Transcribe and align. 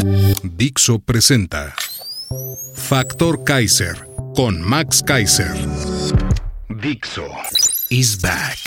Dixo 0.00 1.00
presenta 1.00 1.74
Factor 2.74 3.42
Kaiser 3.42 4.06
con 4.36 4.62
Max 4.62 5.02
Kaiser. 5.02 5.50
Dixo 6.68 7.26
is 7.90 8.20
back. 8.20 8.58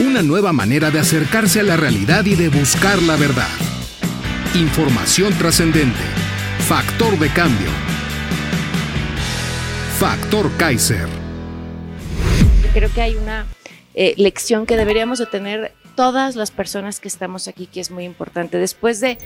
Una 0.00 0.22
nueva 0.22 0.52
manera 0.52 0.90
de 0.90 0.98
acercarse 0.98 1.60
a 1.60 1.62
la 1.62 1.76
realidad 1.76 2.24
y 2.24 2.34
de 2.34 2.48
buscar 2.48 3.00
la 3.00 3.14
verdad. 3.14 3.48
Información 4.54 5.32
trascendente. 5.34 6.02
Factor 6.66 7.16
de 7.16 7.28
cambio. 7.28 7.70
Factor 10.00 10.50
Kaiser. 10.56 11.06
Creo 12.72 12.92
que 12.92 13.02
hay 13.02 13.14
una 13.14 13.46
eh, 13.94 14.14
lección 14.16 14.66
que 14.66 14.76
deberíamos 14.76 15.20
de 15.20 15.26
tener 15.26 15.72
todas 16.00 16.34
las 16.34 16.50
personas 16.50 16.98
que 16.98 17.08
estamos 17.08 17.46
aquí, 17.46 17.66
que 17.66 17.78
es 17.78 17.90
muy 17.90 18.04
importante. 18.04 18.56
Después 18.56 19.00
de 19.00 19.18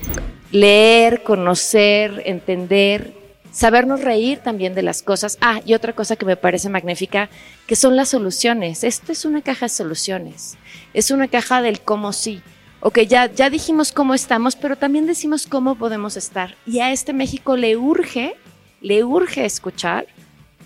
leer, 0.51 1.23
conocer, 1.23 2.25
entender, 2.27 3.15
sabernos 3.53 4.01
reír 4.01 4.41
también 4.41 4.75
de 4.75 4.83
las 4.83 5.01
cosas. 5.01 5.39
Ah, 5.41 5.61
y 5.65 5.75
otra 5.75 5.93
cosa 5.93 6.17
que 6.17 6.27
me 6.27 6.37
parece 6.37 6.69
magnífica, 6.69 7.31
que 7.69 7.77
son 7.77 7.95
las 7.95 8.09
soluciones. 8.09 8.83
Esto 8.83 9.13
es 9.13 9.25
una 9.25 9.41
caja 9.41 9.67
de 9.67 9.69
soluciones. 9.69 10.57
Es 10.95 11.13
una 11.13 11.29
caja 11.29 11.63
del 11.63 11.81
cómo 11.81 12.13
sí. 12.13 12.43
Ok, 12.81 13.03
ya, 13.03 13.33
ya 13.33 13.51
dijimos 13.51 13.93
cómo 13.93 14.13
estamos, 14.13 14.57
pero 14.57 14.75
también 14.75 15.07
decimos 15.07 15.47
cómo 15.47 15.77
podemos 15.77 16.17
estar. 16.17 16.57
Y 16.67 16.81
a 16.81 16.91
este 16.91 17.13
México 17.13 17.57
le 17.57 17.77
urge, 17.77 18.35
le 18.81 19.05
urge 19.05 19.45
escuchar 19.45 20.09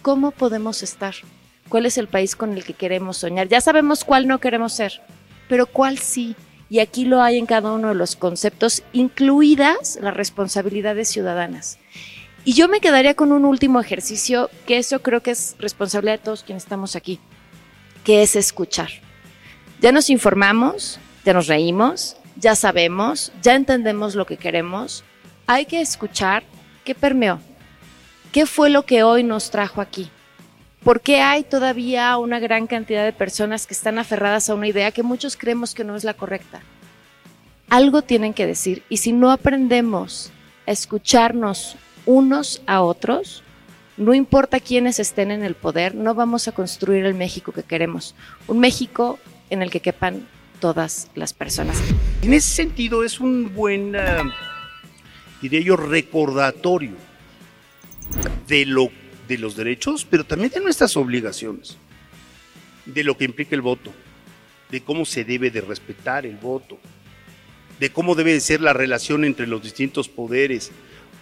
cómo 0.01 0.31
podemos 0.31 0.83
estar. 0.83 1.15
¿Cuál 1.69 1.85
es 1.85 1.99
el 1.99 2.09
país 2.09 2.35
con 2.35 2.55
el 2.55 2.65
que 2.65 2.73
queremos 2.73 3.19
soñar? 3.19 3.49
Ya 3.49 3.61
sabemos 3.61 4.05
cuál 4.05 4.27
no 4.27 4.39
queremos 4.41 4.73
ser, 4.73 5.03
pero 5.49 5.67
cuál 5.67 5.99
sí. 5.99 6.37
Y 6.71 6.81
aquí 6.81 7.07
lo 7.07 7.23
hay 7.23 7.39
en 7.39 7.47
cada 7.47 7.73
uno 7.73 7.89
de 7.89 7.95
los 7.95 8.15
conceptos, 8.15 8.83
incluidas 8.93 9.99
las 10.03 10.15
responsabilidades 10.15 11.09
ciudadanas. 11.09 11.79
Y 12.45 12.53
yo 12.53 12.69
me 12.69 12.81
quedaría 12.81 13.15
con 13.15 13.33
un 13.33 13.45
último 13.45 13.81
ejercicio, 13.81 14.51
que 14.67 14.79
eso 14.79 15.01
creo 15.01 15.23
que 15.23 15.31
es 15.33 15.57
responsabilidad 15.59 16.19
de 16.19 16.25
todos 16.25 16.43
quienes 16.43 16.63
estamos 16.63 16.95
aquí, 16.95 17.21
que 18.05 18.23
es 18.23 18.37
escuchar. 18.37 18.91
Ya 19.81 19.93
nos 19.93 20.11
informamos, 20.11 20.99
ya 21.25 21.33
nos 21.33 21.47
reímos, 21.47 22.17
ya 22.37 22.55
sabemos, 22.55 23.33
ya 23.43 23.55
entendemos 23.55 24.15
lo 24.15 24.27
que 24.27 24.37
queremos. 24.37 25.05
Hay 25.47 25.67
que 25.67 25.81
escuchar 25.81 26.43
qué 26.85 26.95
permeó, 26.95 27.41
qué 28.33 28.47
fue 28.47 28.71
lo 28.71 28.85
que 28.85 29.03
hoy 29.03 29.25
nos 29.25 29.51
trajo 29.51 29.81
aquí. 29.81 30.11
¿Por 30.83 31.01
qué 31.01 31.21
hay 31.21 31.43
todavía 31.43 32.17
una 32.19 32.39
gran 32.39 32.67
cantidad 32.67 33.05
de 33.05 33.13
personas 33.13 33.67
que 33.67 33.75
están 33.75 33.99
aferradas 33.99 34.49
a 34.49 34.55
una 34.55 34.69
idea 34.69 34.93
que 34.93 35.03
muchos 35.03 35.37
creemos 35.37 35.75
que 35.75 35.85
no 35.85 35.97
es 35.97 36.05
la 36.05 36.15
correcta? 36.15 36.61
Algo 37.69 38.03
tienen 38.03 38.33
que 38.33 38.47
decir 38.47 38.83
y 38.89 38.99
si 38.99 39.13
no 39.13 39.31
aprendemos 39.31 40.31
a 40.67 40.71
escucharnos 40.71 41.77
unos 42.07 42.63
a 42.67 42.81
otros, 42.81 43.43
no 43.99 44.15
importa 44.15 44.61
quiénes 44.61 45.01
estén 45.01 45.31
en 45.31 45.43
el 45.43 45.55
poder, 45.55 45.95
no 45.95 46.15
vamos 46.15 46.47
a 46.49 46.53
construir 46.53 47.05
el 47.05 47.15
México 47.15 47.53
que 47.53 47.65
queremos. 47.65 48.15
Un 48.47 48.61
México 48.61 49.19
en 49.51 49.61
el 49.61 49.71
que 49.71 49.81
quepan 49.81 50.27
todas 50.61 51.09
las 51.15 51.33
personas. 51.33 51.77
En 52.23 52.33
ese 52.33 52.49
sentido 52.49 53.05
es 53.05 53.21
un 53.21 53.55
buen, 53.55 53.95
uh, 53.97 54.31
diría 55.43 55.61
yo, 55.61 55.77
recordatorio 55.77 56.93
de, 58.47 58.67
lo, 58.67 58.89
de 59.29 59.39
los 59.39 59.55
derechos, 59.55 60.07
pero 60.09 60.25
también 60.25 60.51
de 60.51 60.61
nuestras 60.61 60.97
obligaciones, 60.97 61.77
de 62.87 63.05
lo 63.05 63.17
que 63.17 63.27
implica 63.27 63.55
el 63.55 63.63
voto, 63.63 63.93
de 64.71 64.81
cómo 64.81 65.05
se 65.05 65.25
debe 65.25 65.51
de 65.51 65.61
respetar 65.61 66.27
el 66.27 66.37
voto, 66.37 66.79
de 67.79 67.91
cómo 67.91 68.15
debe 68.15 68.33
de 68.33 68.41
ser 68.41 68.61
la 68.61 68.73
relación 68.73 69.25
entre 69.25 69.47
los 69.47 69.63
distintos 69.63 70.09
poderes. 70.09 70.73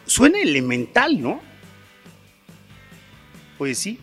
Suena 0.06 0.40
elemental, 0.40 1.20
¿no? 1.20 1.42
Pues 3.58 3.78
sí, 3.78 3.98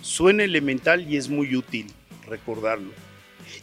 suena 0.00 0.44
elemental 0.44 1.10
y 1.10 1.16
es 1.16 1.28
muy 1.28 1.56
útil 1.56 1.86
recordarlo. 2.26 2.92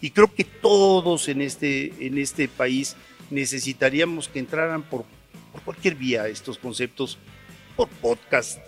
Y 0.02 0.10
creo 0.12 0.34
que 0.34 0.44
todos 0.44 1.30
en 1.30 1.42
este, 1.42 1.94
en 2.00 2.18
este 2.18 2.48
país 2.48 2.96
necesitaríamos 3.30 4.28
que 4.28 4.40
entraran 4.40 4.84
por, 4.84 5.06
por 5.52 5.62
cualquier 5.62 5.96
vía 5.96 6.28
estos 6.28 6.58
conceptos, 6.58 7.18
por 7.76 7.88
podcast. 7.88 8.60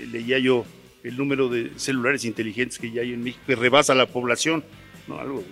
Eh, 0.00 0.06
leía 0.06 0.38
yo 0.38 0.64
el 1.02 1.16
número 1.16 1.48
de 1.48 1.72
celulares 1.76 2.24
inteligentes 2.24 2.78
que 2.78 2.90
ya 2.90 3.02
hay 3.02 3.12
en 3.12 3.22
México, 3.22 3.42
que 3.46 3.56
rebasa 3.56 3.94
la 3.94 4.06
población, 4.06 4.64
¿no? 5.06 5.18
Algo, 5.18 5.44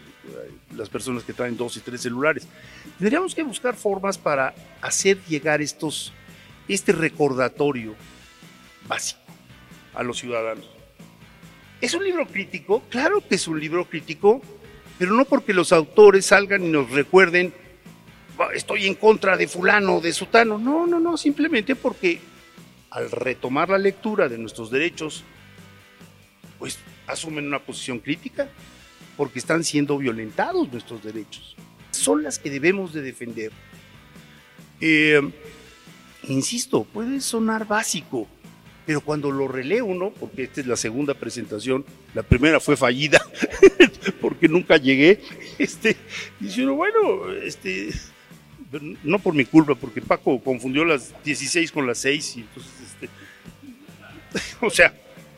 las 0.76 0.88
personas 0.88 1.25
que 1.25 1.32
traen 1.32 1.56
dos 1.56 1.76
y 1.76 1.81
tres 1.81 2.03
celulares. 2.03 2.47
Tendríamos 2.98 3.34
que 3.34 3.42
buscar 3.42 3.75
formas 3.75 4.19
para 4.19 4.54
hacer 4.82 5.19
llegar 5.28 5.62
estos, 5.62 6.12
este 6.69 6.92
recordatorio 6.92 7.94
básico 8.86 9.20
a 9.94 10.03
los 10.03 10.19
ciudadanos. 10.19 10.69
¿Es 11.80 11.94
un 11.94 12.04
libro 12.04 12.26
crítico? 12.26 12.82
Claro 12.91 13.22
que 13.26 13.36
es 13.36 13.48
un 13.48 13.59
libro 13.59 13.88
crítico, 13.88 14.42
pero 14.98 15.15
no 15.15 15.25
porque 15.25 15.54
los 15.54 15.72
autores 15.72 16.26
salgan 16.26 16.65
y 16.65 16.69
nos 16.69 16.91
recuerden, 16.91 17.54
estoy 18.54 18.86
en 18.86 18.94
contra 18.97 19.36
de 19.36 19.48
fulano, 19.48 20.00
de 20.00 20.12
sutano. 20.12 20.59
No, 20.59 20.86
no, 20.86 21.00
no, 21.00 21.16
simplemente 21.16 21.75
porque 21.75 22.20
al 22.91 23.10
retomar 23.10 23.69
la 23.69 23.78
lectura 23.78 24.28
de 24.28 24.38
nuestros 24.38 24.71
derechos, 24.71 25.25
pues 26.59 26.78
asumen 27.06 27.47
una 27.47 27.59
posición 27.59 27.99
crítica, 28.00 28.49
porque 29.16 29.38
están 29.38 29.65
siendo 29.65 29.99
violentados 29.99 30.71
nuestros 30.71 31.03
derechos. 31.03 31.56
Son 31.91 32.22
las 32.22 32.38
que 32.38 32.50
debemos 32.50 32.93
de 32.93 33.03
defender. 33.03 33.50
Eh, 34.81 35.21
insisto, 36.28 36.84
puede 36.84 37.21
sonar 37.21 37.66
básico, 37.66 38.28
pero 38.87 39.00
cuando 39.00 39.31
lo 39.31 39.48
relee 39.48 39.82
uno, 39.82 40.12
porque 40.19 40.44
esta 40.44 40.60
es 40.60 40.66
la 40.66 40.77
segunda 40.77 41.15
presentación, 41.15 41.84
la 42.15 42.22
primera 42.22 42.60
fue 42.60 42.77
fallida, 42.77 43.21
porque 44.21 44.48
nunca 44.48 44.77
llegué, 44.77 45.21
este, 45.59 45.97
dice 46.38 46.62
uno, 46.62 46.75
bueno, 46.75 47.32
este, 47.32 47.91
no 49.03 49.19
por 49.19 49.34
mi 49.34 49.45
culpa, 49.45 49.75
porque 49.75 50.03
Paco 50.03 50.41
confundió 50.41 50.84
las 50.84 51.15
16 51.25 51.73
con 51.73 51.87
las 51.87 51.99
6, 51.99 52.37
y 52.37 52.41
entonces, 52.41 52.73
este, 52.81 53.09
o 54.67 54.71
sea, 54.71 54.95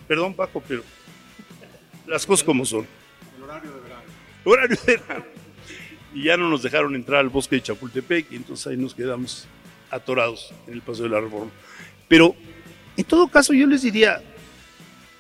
perdón 0.09 0.35
Paco, 0.35 0.63
pero 0.67 0.83
las 2.07 2.27
cosas 2.27 2.45
como 2.45 2.65
son. 2.65 2.87
El 3.37 3.45
horario 3.45 3.73
de 3.73 3.81
verano. 3.81 4.03
Horario 4.45 4.77
de 4.85 4.97
verano. 4.97 5.25
Y 6.13 6.25
ya 6.25 6.37
no 6.37 6.49
nos 6.49 6.63
dejaron 6.63 6.97
entrar 6.97 7.21
al 7.21 7.29
bosque 7.29 7.57
de 7.57 7.63
Chapultepec, 7.63 8.33
y 8.33 8.37
entonces 8.37 8.67
ahí 8.67 8.77
nos 8.77 8.95
quedamos 8.95 9.47
atorados 9.91 10.53
en 10.67 10.75
el 10.75 10.83
Paso 10.83 11.05
de 11.05 11.09
la 11.09 11.21
Reforma. 11.21 11.53
Pero 12.09 12.35
en 12.97 13.05
todo 13.05 13.29
caso, 13.29 13.53
yo 13.53 13.67
les 13.67 13.83
diría, 13.83 14.21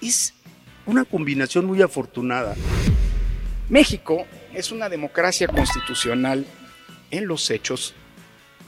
es 0.01 0.35
una 0.87 1.05
combinación 1.05 1.65
muy 1.67 1.81
afortunada. 1.81 2.57
México 3.69 4.27
es 4.53 4.73
una 4.73 4.89
democracia 4.89 5.47
constitucional 5.47 6.45
en 7.13 7.27
los 7.27 7.49
hechos 7.51 7.95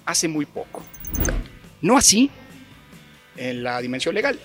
hace 0.05 0.29
muy 0.29 0.47
poco. 0.47 0.83
No 1.81 1.97
así 1.97 2.31
en 3.37 3.63
la 3.63 3.81
dimensión 3.81 4.15
legal, 4.15 4.39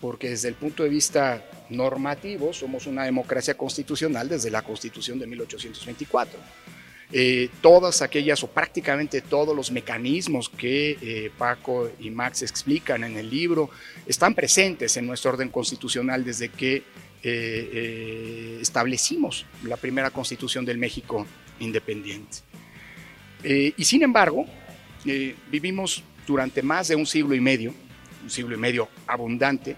porque 0.00 0.30
desde 0.30 0.48
el 0.48 0.54
punto 0.54 0.82
de 0.82 0.88
vista 0.88 1.44
normativo 1.70 2.52
somos 2.52 2.86
una 2.86 3.04
democracia 3.04 3.56
constitucional 3.56 4.28
desde 4.28 4.50
la 4.50 4.62
Constitución 4.62 5.18
de 5.18 5.26
1824. 5.26 6.38
Eh, 7.12 7.50
todas 7.60 8.02
aquellas 8.02 8.42
o 8.42 8.48
prácticamente 8.48 9.20
todos 9.20 9.54
los 9.54 9.70
mecanismos 9.70 10.48
que 10.48 10.98
eh, 11.00 11.30
Paco 11.38 11.88
y 12.00 12.10
Max 12.10 12.42
explican 12.42 13.04
en 13.04 13.16
el 13.16 13.30
libro 13.30 13.70
están 14.06 14.34
presentes 14.34 14.96
en 14.96 15.06
nuestro 15.06 15.30
orden 15.30 15.48
constitucional 15.48 16.24
desde 16.24 16.48
que 16.48 16.82
eh, 17.22 18.58
establecimos 18.60 19.46
la 19.62 19.76
primera 19.76 20.10
constitución 20.10 20.64
del 20.64 20.78
México 20.78 21.26
independiente. 21.60 22.38
y 23.44 23.84
sin 23.84 24.02
embargo, 24.02 24.44
vivimos 25.50 26.02
durante 26.26 26.62
más 26.62 26.88
de 26.88 26.96
un 26.96 27.06
siglo 27.06 27.34
y 27.34 27.40
medio, 27.40 27.72
un 28.22 28.30
siglo 28.30 28.54
y 28.54 28.58
medio 28.58 28.88
abundante, 29.06 29.76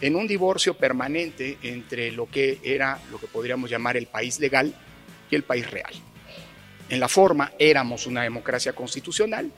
en 0.00 0.16
un 0.16 0.26
divorcio 0.26 0.74
permanente 0.74 1.58
entre 1.62 2.12
lo 2.12 2.28
que 2.28 2.58
era 2.62 3.00
lo 3.10 3.18
que 3.18 3.26
podríamos 3.26 3.70
llamar 3.70 3.96
el 3.96 4.06
país 4.06 4.38
legal 4.40 4.74
que 5.30 5.36
el 5.36 5.44
país 5.44 5.70
real. 5.70 5.92
En 6.88 7.00
la 7.00 7.08
forma 7.08 7.52
éramos 7.58 8.06
una 8.06 8.22
democracia 8.22 8.72
constitucional, 8.72 9.50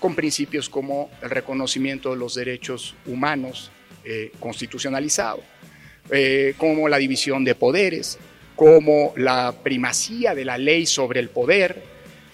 con 0.00 0.14
principios 0.14 0.68
como 0.68 1.10
el 1.22 1.30
reconocimiento 1.30 2.10
de 2.10 2.16
los 2.16 2.34
derechos 2.34 2.94
humanos 3.06 3.70
eh, 4.04 4.32
constitucionalizado, 4.40 5.42
eh, 6.10 6.54
como 6.58 6.88
la 6.88 6.98
división 6.98 7.44
de 7.44 7.54
poderes, 7.54 8.18
como 8.54 9.12
la 9.16 9.54
primacía 9.62 10.34
de 10.34 10.44
la 10.44 10.58
ley 10.58 10.86
sobre 10.86 11.20
el 11.20 11.28
poder, 11.28 11.82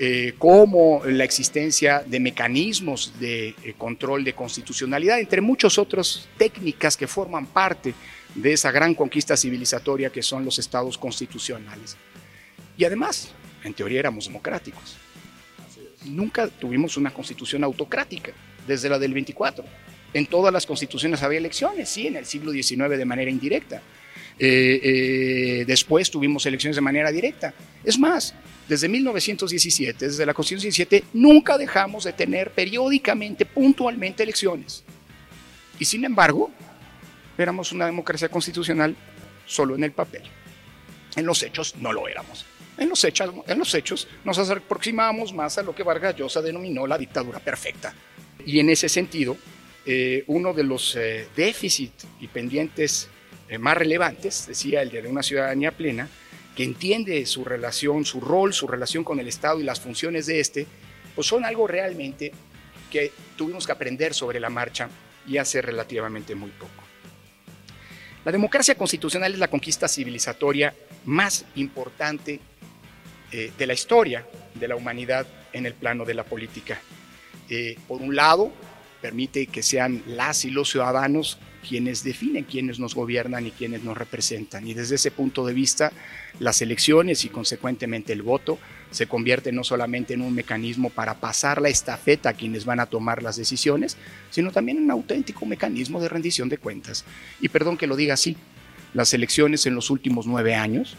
eh, 0.05 0.35
como 0.37 1.01
la 1.05 1.23
existencia 1.23 2.03
de 2.05 2.19
mecanismos 2.19 3.13
de 3.21 3.55
control 3.79 4.25
de 4.25 4.33
constitucionalidad, 4.33 5.21
entre 5.21 5.41
muchas 5.41 5.79
otras 5.79 6.29
técnicas 6.37 6.97
que 6.97 7.07
forman 7.07 7.47
parte 7.47 7.95
de 8.35 8.53
esa 8.53 8.73
gran 8.73 8.97
conquista 8.97 9.37
civilizatoria 9.37 10.11
que 10.11 10.21
son 10.21 10.45
los 10.45 10.59
estados 10.59 10.99
constitucionales. 10.99 11.97
Y 12.77 12.85
además, 12.85 13.31
en 13.63 13.75
teoría 13.75 14.01
éramos 14.01 14.27
democráticos. 14.27 14.97
Nunca 16.05 16.49
tuvimos 16.49 16.97
una 16.97 17.15
constitución 17.15 17.63
autocrática, 17.63 18.33
desde 18.67 18.89
la 18.89 18.99
del 18.99 19.15
24. 19.15 19.65
En 20.15 20.27
todas 20.27 20.53
las 20.53 20.67
constituciones 20.67 21.23
había 21.23 21.39
elecciones, 21.39 21.89
sí, 21.89 22.09
en 22.09 22.17
el 22.17 22.27
siglo 22.27 22.51
XIX 22.51 22.91
de 22.91 23.05
manera 23.05 23.31
indirecta. 23.31 23.81
Eh, 24.45 24.81
eh, 24.83 25.65
después 25.69 26.11
tuvimos 26.11 26.45
elecciones 26.47 26.75
de 26.75 26.83
manera 26.83 27.13
directa. 27.13 27.55
Es 27.85 27.97
más, 27.97 28.35
desde 28.69 28.89
1917, 28.89 30.07
desde 30.09 30.27
la 30.27 30.35
Constitución 30.35 30.73
17, 30.73 31.05
nunca 31.13 31.57
dejamos 31.57 32.03
de 32.03 32.13
tener 32.13 32.51
periódicamente, 32.51 33.47
puntualmente 33.47 34.25
elecciones. 34.25 34.83
Y 35.79 35.85
sin 35.85 36.05
embargo, 36.05 36.51
éramos 37.39 37.71
una 37.71 37.87
democracia 37.87 38.29
constitucional 38.29 38.97
solo 39.47 39.77
en 39.77 39.85
el 39.85 39.93
papel. 39.93 40.23
En 41.15 41.25
los 41.25 41.41
hechos 41.45 41.77
no 41.77 41.93
lo 41.93 42.09
éramos. 42.09 42.45
En 42.79 42.89
los, 42.89 43.05
hechos, 43.05 43.33
en 43.47 43.59
los 43.61 43.73
hechos 43.77 44.09
nos 44.25 44.39
aproximábamos 44.51 45.33
más 45.33 45.57
a 45.59 45.63
lo 45.63 45.73
que 45.73 45.85
Vargas 45.85 46.17
Llosa 46.17 46.43
denominó 46.43 46.85
la 46.89 46.99
dictadura 46.99 47.39
perfecta. 47.39 47.95
Y 48.45 48.59
en 48.59 48.71
ese 48.71 48.89
sentido, 48.89 49.37
eh, 49.87 50.25
uno 50.27 50.53
de 50.53 50.65
los 50.65 50.97
eh, 50.97 51.29
déficits 51.37 52.09
y 52.19 52.27
pendientes 52.27 53.09
más 53.59 53.77
relevantes, 53.77 54.47
decía 54.47 54.83
el 54.83 54.91
de 54.91 55.07
una 55.07 55.23
ciudadanía 55.23 55.73
plena, 55.73 56.09
que 56.57 56.65
entiende 56.65 57.25
su 57.27 57.45
relación, 57.45 58.05
su 58.05 58.21
rol, 58.21 58.53
su 58.53 58.67
relación 58.67 59.05
con 59.05 59.19
el 59.21 59.29
Estado 59.29 59.61
y 59.61 59.65
las 59.65 59.81
funciones 59.81 60.27
de 60.27 60.41
este, 60.41 60.67
pues 61.15 61.27
son 61.27 61.45
algo 61.45 61.67
realmente 61.67 62.33
que 62.91 63.11
tuvimos 63.37 63.67
que 63.67 63.73
aprender 63.73 64.15
sobre 64.15 64.39
la 64.39 64.51
marcha 64.51 64.89
y 65.27 65.39
hace 65.39 65.63
relativamente 65.63 66.35
muy 66.35 66.51
poco. 66.51 66.83
La 68.25 68.31
democracia 68.31 68.77
constitucional 68.77 69.33
es 69.33 69.39
la 69.39 69.49
conquista 69.49 69.89
civilizatoria 69.89 70.75
más 71.07 71.45
importante 71.57 72.39
eh, 73.33 73.51
de 73.57 73.67
la 73.67 73.73
historia 73.73 74.27
de 74.55 74.69
la 74.69 74.77
humanidad 74.77 75.27
en 75.53 75.67
el 75.67 75.75
plano 75.75 76.05
de 76.05 76.15
la 76.15 76.25
política. 76.25 76.81
Eh, 77.49 77.77
por 77.89 78.01
un 78.01 78.15
lado, 78.15 78.53
permite 79.01 79.47
que 79.47 79.63
sean 79.63 80.03
las 80.07 80.45
y 80.45 80.51
los 80.51 80.71
ciudadanos 80.71 81.39
quienes 81.67 82.03
definen 82.05 82.45
quiénes 82.45 82.79
nos 82.79 82.95
gobiernan 82.95 83.47
y 83.47 83.51
quienes 83.53 83.83
nos 83.83 83.97
representan. 83.97 84.67
Y 84.67 84.75
desde 84.75 84.97
ese 84.97 85.11
punto 85.11 85.47
de 85.47 85.55
vista, 85.55 85.93
las 86.39 86.61
elecciones 86.61 87.25
y 87.25 87.29
consecuentemente 87.29 88.13
el 88.13 88.23
voto 88.23 88.59
se 88.91 89.07
convierte 89.07 89.53
no 89.53 89.65
solamente 89.65 90.15
en 90.15 90.23
un 90.23 90.35
mecanismo 90.35 90.91
para 90.91 91.15
pasar 91.15 91.63
la 91.63 91.69
estafeta 91.69 92.31
a 92.31 92.35
quienes 92.35 92.65
van 92.65 92.81
a 92.81 92.87
tomar 92.87 93.23
las 93.23 93.37
decisiones, 93.37 93.97
sino 94.31 94.51
también 94.51 94.83
un 94.83 94.91
auténtico 94.91 95.47
mecanismo 95.47 96.01
de 96.01 96.09
rendición 96.09 96.49
de 96.49 96.59
cuentas. 96.59 97.05
Y 97.41 97.49
perdón 97.49 97.79
que 97.79 97.87
lo 97.87 97.97
diga 97.97 98.15
así, 98.15 98.37
las 98.93 99.15
elecciones 99.15 99.65
en 99.67 99.75
los 99.75 99.89
últimos 99.89 100.27
nueve 100.27 100.55
años, 100.55 100.97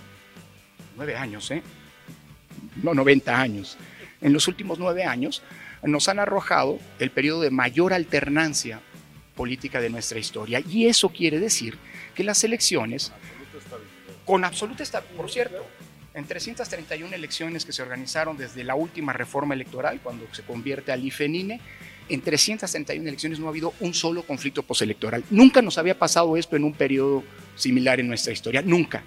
nueve 0.95 1.15
años, 1.15 1.51
¿eh? 1.51 1.61
no 2.81 2.93
90 2.93 3.39
años, 3.39 3.77
en 4.21 4.33
los 4.33 4.47
últimos 4.47 4.79
nueve 4.79 5.03
años, 5.03 5.43
nos 5.83 6.07
han 6.07 6.19
arrojado 6.19 6.79
el 6.99 7.11
periodo 7.11 7.41
de 7.41 7.51
mayor 7.51 7.93
alternancia 7.93 8.81
política 9.35 9.81
de 9.81 9.89
nuestra 9.89 10.19
historia. 10.19 10.61
Y 10.67 10.87
eso 10.87 11.09
quiere 11.09 11.39
decir 11.39 11.77
que 12.15 12.23
las 12.23 12.43
elecciones, 12.43 13.11
con 14.25 14.43
absoluta 14.43 14.83
estabilidad, 14.83 15.17
por 15.17 15.31
cierto, 15.31 15.65
en 16.13 16.25
331 16.25 17.15
elecciones 17.15 17.65
que 17.65 17.71
se 17.71 17.81
organizaron 17.81 18.37
desde 18.37 18.63
la 18.63 18.75
última 18.75 19.13
reforma 19.13 19.53
electoral, 19.53 19.99
cuando 20.01 20.27
se 20.31 20.43
convierte 20.43 20.91
al 20.91 21.03
IFENINE, 21.03 21.59
en 22.09 22.21
331 22.21 23.07
elecciones 23.07 23.39
no 23.39 23.47
ha 23.47 23.49
habido 23.49 23.73
un 23.79 23.93
solo 23.93 24.23
conflicto 24.23 24.61
postelectoral. 24.61 25.23
Nunca 25.29 25.61
nos 25.61 25.77
había 25.77 25.97
pasado 25.97 26.37
esto 26.37 26.55
en 26.55 26.65
un 26.65 26.73
periodo 26.73 27.23
similar 27.55 27.99
en 27.99 28.07
nuestra 28.07 28.33
historia, 28.33 28.61
nunca. 28.61 29.03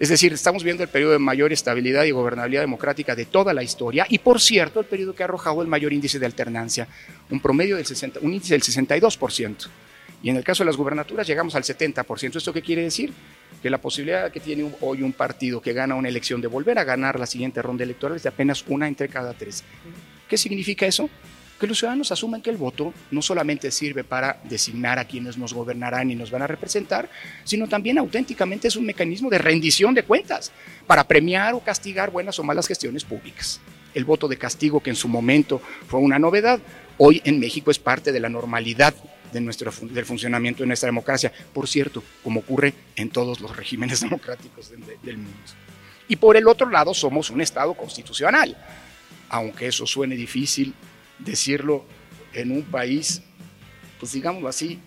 Es 0.00 0.08
decir, 0.08 0.32
estamos 0.32 0.64
viendo 0.64 0.82
el 0.82 0.88
periodo 0.88 1.12
de 1.12 1.18
mayor 1.18 1.52
estabilidad 1.52 2.04
y 2.04 2.10
gobernabilidad 2.10 2.62
democrática 2.62 3.14
de 3.14 3.26
toda 3.26 3.52
la 3.52 3.62
historia 3.62 4.06
y, 4.08 4.18
por 4.18 4.40
cierto, 4.40 4.80
el 4.80 4.86
periodo 4.86 5.14
que 5.14 5.22
ha 5.22 5.26
arrojado 5.26 5.60
el 5.60 5.68
mayor 5.68 5.92
índice 5.92 6.18
de 6.18 6.24
alternancia, 6.24 6.88
un 7.28 7.38
promedio 7.38 7.76
del 7.76 7.84
60, 7.84 8.20
un 8.22 8.32
índice 8.32 8.54
del 8.54 8.62
62%. 8.62 9.68
Y 10.22 10.30
en 10.30 10.36
el 10.36 10.42
caso 10.42 10.62
de 10.62 10.68
las 10.68 10.78
gubernaturas 10.78 11.26
llegamos 11.26 11.54
al 11.54 11.64
70%. 11.64 12.36
¿Esto 12.36 12.50
qué 12.50 12.62
quiere 12.62 12.82
decir? 12.82 13.12
Que 13.62 13.68
la 13.68 13.76
posibilidad 13.76 14.32
que 14.32 14.40
tiene 14.40 14.72
hoy 14.80 15.02
un 15.02 15.12
partido 15.12 15.60
que 15.60 15.74
gana 15.74 15.94
una 15.94 16.08
elección 16.08 16.40
de 16.40 16.48
volver 16.48 16.78
a 16.78 16.84
ganar 16.84 17.20
la 17.20 17.26
siguiente 17.26 17.60
ronda 17.60 17.84
electoral 17.84 18.16
es 18.16 18.22
de 18.22 18.30
apenas 18.30 18.64
una 18.68 18.88
entre 18.88 19.10
cada 19.10 19.34
tres. 19.34 19.64
¿Qué 20.26 20.38
significa 20.38 20.86
eso? 20.86 21.10
Que 21.60 21.66
los 21.66 21.78
ciudadanos 21.78 22.10
asumen 22.10 22.40
que 22.40 22.50
el 22.50 22.56
voto 22.56 22.94
no 23.10 23.20
solamente 23.20 23.70
sirve 23.70 24.02
para 24.02 24.40
designar 24.44 24.98
a 24.98 25.04
quienes 25.04 25.36
nos 25.36 25.52
gobernarán 25.52 26.10
y 26.10 26.14
nos 26.14 26.30
van 26.30 26.42
a 26.42 26.46
representar, 26.46 27.10
sino 27.44 27.68
también 27.68 27.98
auténticamente 27.98 28.66
es 28.66 28.76
un 28.76 28.86
mecanismo 28.86 29.28
de 29.28 29.38
rendición 29.38 29.94
de 29.94 30.02
cuentas 30.02 30.50
para 30.86 31.04
premiar 31.04 31.52
o 31.54 31.60
castigar 31.60 32.10
buenas 32.10 32.38
o 32.38 32.42
malas 32.42 32.66
gestiones 32.66 33.04
públicas. 33.04 33.60
El 33.94 34.06
voto 34.06 34.26
de 34.26 34.38
castigo, 34.38 34.82
que 34.82 34.90
en 34.90 34.96
su 34.96 35.06
momento 35.06 35.60
fue 35.86 36.00
una 36.00 36.18
novedad, 36.18 36.60
hoy 36.96 37.20
en 37.24 37.38
México 37.38 37.70
es 37.70 37.78
parte 37.78 38.10
de 38.10 38.20
la 38.20 38.30
normalidad 38.30 38.94
de 39.30 39.40
nuestro, 39.40 39.70
del 39.82 40.06
funcionamiento 40.06 40.62
de 40.62 40.68
nuestra 40.68 40.86
democracia, 40.86 41.30
por 41.52 41.68
cierto, 41.68 42.02
como 42.24 42.40
ocurre 42.40 42.72
en 42.96 43.10
todos 43.10 43.40
los 43.40 43.54
regímenes 43.54 44.00
democráticos 44.08 44.70
del 45.02 45.18
mundo. 45.18 45.38
Y 46.08 46.16
por 46.16 46.36
el 46.36 46.48
otro 46.48 46.70
lado, 46.70 46.94
somos 46.94 47.30
un 47.30 47.42
Estado 47.42 47.74
constitucional, 47.74 48.56
aunque 49.28 49.66
eso 49.66 49.86
suene 49.86 50.16
difícil 50.16 50.74
decirlo 51.24 51.84
en 52.32 52.50
un 52.52 52.62
país, 52.62 53.22
pues 53.98 54.12
digámoslo 54.12 54.48
así, 54.48 54.78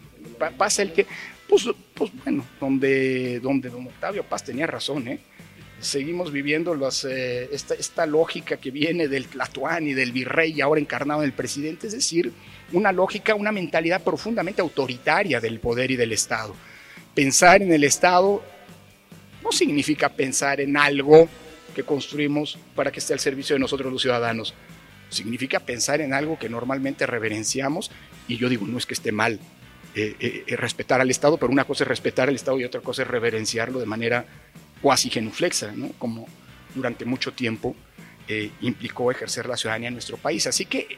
pasa 0.57 0.81
el 0.81 0.93
que, 0.93 1.05
pues, 1.47 1.67
pues, 1.93 2.11
bueno, 2.23 2.45
donde, 2.59 3.39
donde 3.39 3.69
don 3.69 3.87
Octavio 3.87 4.23
Paz 4.23 4.43
tenía 4.43 4.67
razón, 4.67 5.07
¿eh? 5.07 5.19
seguimos 5.79 6.31
viviendo 6.31 6.73
las, 6.75 7.05
eh, 7.05 7.49
esta, 7.51 7.75
esta, 7.75 8.05
lógica 8.05 8.57
que 8.57 8.71
viene 8.71 9.07
del 9.07 9.27
Tlatuán 9.27 9.87
y 9.87 9.93
del 9.93 10.11
virrey 10.11 10.61
ahora 10.61 10.79
encarnado 10.79 11.21
en 11.21 11.25
el 11.25 11.33
presidente, 11.33 11.87
es 11.87 11.93
decir, 11.93 12.31
una 12.71 12.91
lógica, 12.91 13.35
una 13.35 13.51
mentalidad 13.51 14.01
profundamente 14.01 14.61
autoritaria 14.61 15.39
del 15.39 15.59
poder 15.59 15.91
y 15.91 15.95
del 15.95 16.13
Estado. 16.13 16.55
Pensar 17.13 17.61
en 17.61 17.73
el 17.73 17.83
Estado 17.83 18.41
no 19.43 19.51
significa 19.51 20.09
pensar 20.09 20.61
en 20.61 20.77
algo 20.77 21.27
que 21.75 21.83
construimos 21.83 22.57
para 22.75 22.91
que 22.91 22.99
esté 22.99 23.13
al 23.13 23.19
servicio 23.19 23.55
de 23.55 23.59
nosotros 23.59 23.91
los 23.91 24.01
ciudadanos 24.01 24.53
significa 25.13 25.59
pensar 25.59 26.01
en 26.01 26.13
algo 26.13 26.37
que 26.37 26.49
normalmente 26.49 27.05
reverenciamos, 27.05 27.91
y 28.27 28.37
yo 28.37 28.49
digo, 28.49 28.67
no 28.67 28.77
es 28.77 28.85
que 28.85 28.93
esté 28.93 29.11
mal 29.11 29.39
eh, 29.95 30.15
eh, 30.19 30.43
eh, 30.47 30.55
respetar 30.55 31.01
al 31.01 31.11
Estado, 31.11 31.37
pero 31.37 31.51
una 31.51 31.65
cosa 31.65 31.83
es 31.83 31.87
respetar 31.87 32.27
al 32.27 32.35
Estado 32.35 32.59
y 32.59 32.63
otra 32.63 32.81
cosa 32.81 33.03
es 33.03 33.07
reverenciarlo 33.07 33.79
de 33.79 33.85
manera 33.85 34.25
cuasi 34.81 35.11
genuflexa, 35.11 35.71
¿no? 35.71 35.89
como 35.99 36.27
durante 36.73 37.05
mucho 37.05 37.31
tiempo 37.33 37.75
implicó 38.61 39.11
ejercer 39.11 39.45
la 39.47 39.57
ciudadanía 39.57 39.89
en 39.89 39.95
nuestro 39.95 40.17
país. 40.17 40.47
Así 40.47 40.65
que 40.65 40.97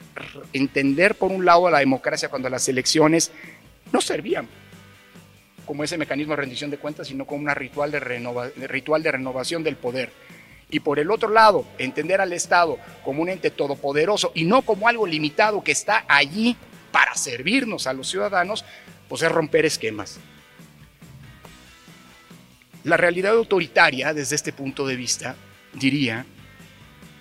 entender 0.53 1.15
por 1.15 1.31
un 1.31 1.43
lado 1.43 1.67
a 1.67 1.71
la 1.71 1.79
democracia 1.79 2.29
cuando 2.29 2.49
las 2.49 2.69
elecciones 2.69 3.31
no 3.91 3.99
servían 3.99 4.47
como 5.65 5.83
ese 5.83 5.97
mecanismo 5.97 6.33
de 6.33 6.41
rendición 6.41 6.69
de 6.69 6.77
cuentas, 6.77 7.07
sino 7.07 7.25
como 7.25 7.41
un 7.41 7.55
ritual 7.55 7.91
de, 7.91 7.99
ritual 8.67 9.03
de 9.03 9.11
renovación 9.11 9.63
del 9.63 9.75
poder 9.75 10.11
y 10.75 10.81
por 10.81 10.99
el 10.99 11.09
otro 11.09 11.29
lado, 11.29 11.65
entender 11.77 12.19
al 12.19 12.33
Estado 12.33 12.77
como 13.01 13.21
un 13.21 13.29
ente 13.29 13.49
todopoderoso 13.49 14.33
y 14.35 14.43
no 14.43 14.61
como 14.61 14.89
algo 14.89 15.07
limitado 15.07 15.63
que 15.63 15.71
está 15.71 16.03
allí 16.05 16.57
para 16.91 17.15
servirnos 17.15 17.87
a 17.87 17.93
los 17.93 18.09
ciudadanos, 18.09 18.65
pues 19.07 19.21
es 19.21 19.31
romper 19.31 19.65
esquemas. 19.65 20.19
La 22.83 22.97
realidad 22.97 23.35
autoritaria, 23.35 24.13
desde 24.13 24.35
este 24.35 24.51
punto 24.51 24.85
de 24.85 24.97
vista, 24.97 25.37
diría, 25.71 26.25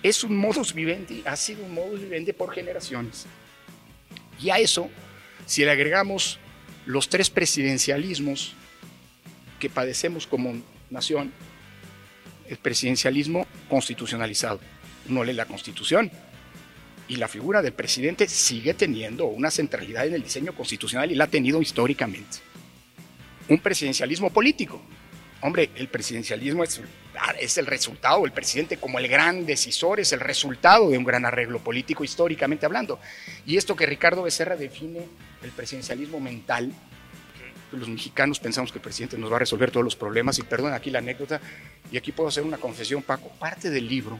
es 0.03 0.25
un 0.25 0.35
modus 0.35 0.73
vivendi, 0.73 1.23
ha 1.25 1.37
sido 1.37 1.63
un 1.63 1.73
modus 1.73 2.01
vivendi 2.01 2.33
por 2.33 2.53
generaciones. 2.53 3.25
Y 4.37 4.49
a 4.49 4.57
eso, 4.57 4.89
si 5.45 5.63
le 5.63 5.71
agregamos 5.71 6.39
los 6.85 7.07
tres 7.07 7.29
presidencialismos 7.29 8.53
que 9.61 9.69
padecemos 9.69 10.27
como 10.27 10.61
nación, 10.89 11.31
el 12.49 12.57
presidencialismo 12.57 13.47
constitucionalizado. 13.69 14.59
no 15.07 15.23
lee 15.23 15.33
la 15.33 15.45
constitución 15.45 16.11
y 17.07 17.17
la 17.17 17.27
figura 17.27 17.61
del 17.61 17.73
presidente 17.73 18.27
sigue 18.27 18.73
teniendo 18.73 19.25
una 19.25 19.51
centralidad 19.51 20.07
en 20.07 20.15
el 20.15 20.23
diseño 20.23 20.53
constitucional 20.53 21.11
y 21.11 21.15
la 21.15 21.25
ha 21.25 21.27
tenido 21.27 21.61
históricamente. 21.61 22.37
Un 23.47 23.59
presidencialismo 23.59 24.31
político, 24.31 24.81
Hombre, 25.45 25.69
el 25.75 25.89
presidencialismo 25.89 26.63
es, 26.63 26.81
es, 27.39 27.57
el 27.59 27.67
resultado, 27.67 28.25
el 28.25 28.31
presidente 28.31 28.77
como 28.77 28.97
el 28.97 29.07
gran 29.07 29.45
decisor 29.45 29.99
es 29.99 30.11
el 30.11 30.19
resultado 30.19 30.89
de 30.89 30.97
un 30.97 31.03
gran 31.03 31.23
arreglo 31.23 31.59
político 31.59 32.03
históricamente 32.03 32.65
hablando. 32.65 32.99
Y 33.45 33.57
esto 33.57 33.75
que 33.75 33.85
Ricardo 33.85 34.23
Becerra 34.23 34.55
define 34.55 35.05
el 35.43 35.51
presidencialismo 35.51 36.19
mental, 36.19 36.71
los 37.75 37.89
mexicanos 37.89 38.39
pensamos 38.39 38.71
que 38.71 38.79
el 38.79 38.83
presidente 38.83 39.17
nos 39.17 39.31
va 39.31 39.37
a 39.37 39.39
resolver 39.39 39.71
todos 39.71 39.83
los 39.83 39.95
problemas, 39.95 40.39
y 40.39 40.43
perdón 40.43 40.73
aquí 40.73 40.89
la 40.89 40.99
anécdota, 40.99 41.39
y 41.91 41.97
aquí 41.97 42.11
puedo 42.11 42.29
hacer 42.29 42.43
una 42.43 42.57
confesión, 42.57 43.01
Paco, 43.01 43.29
parte 43.39 43.69
del 43.69 43.87
libro 43.87 44.19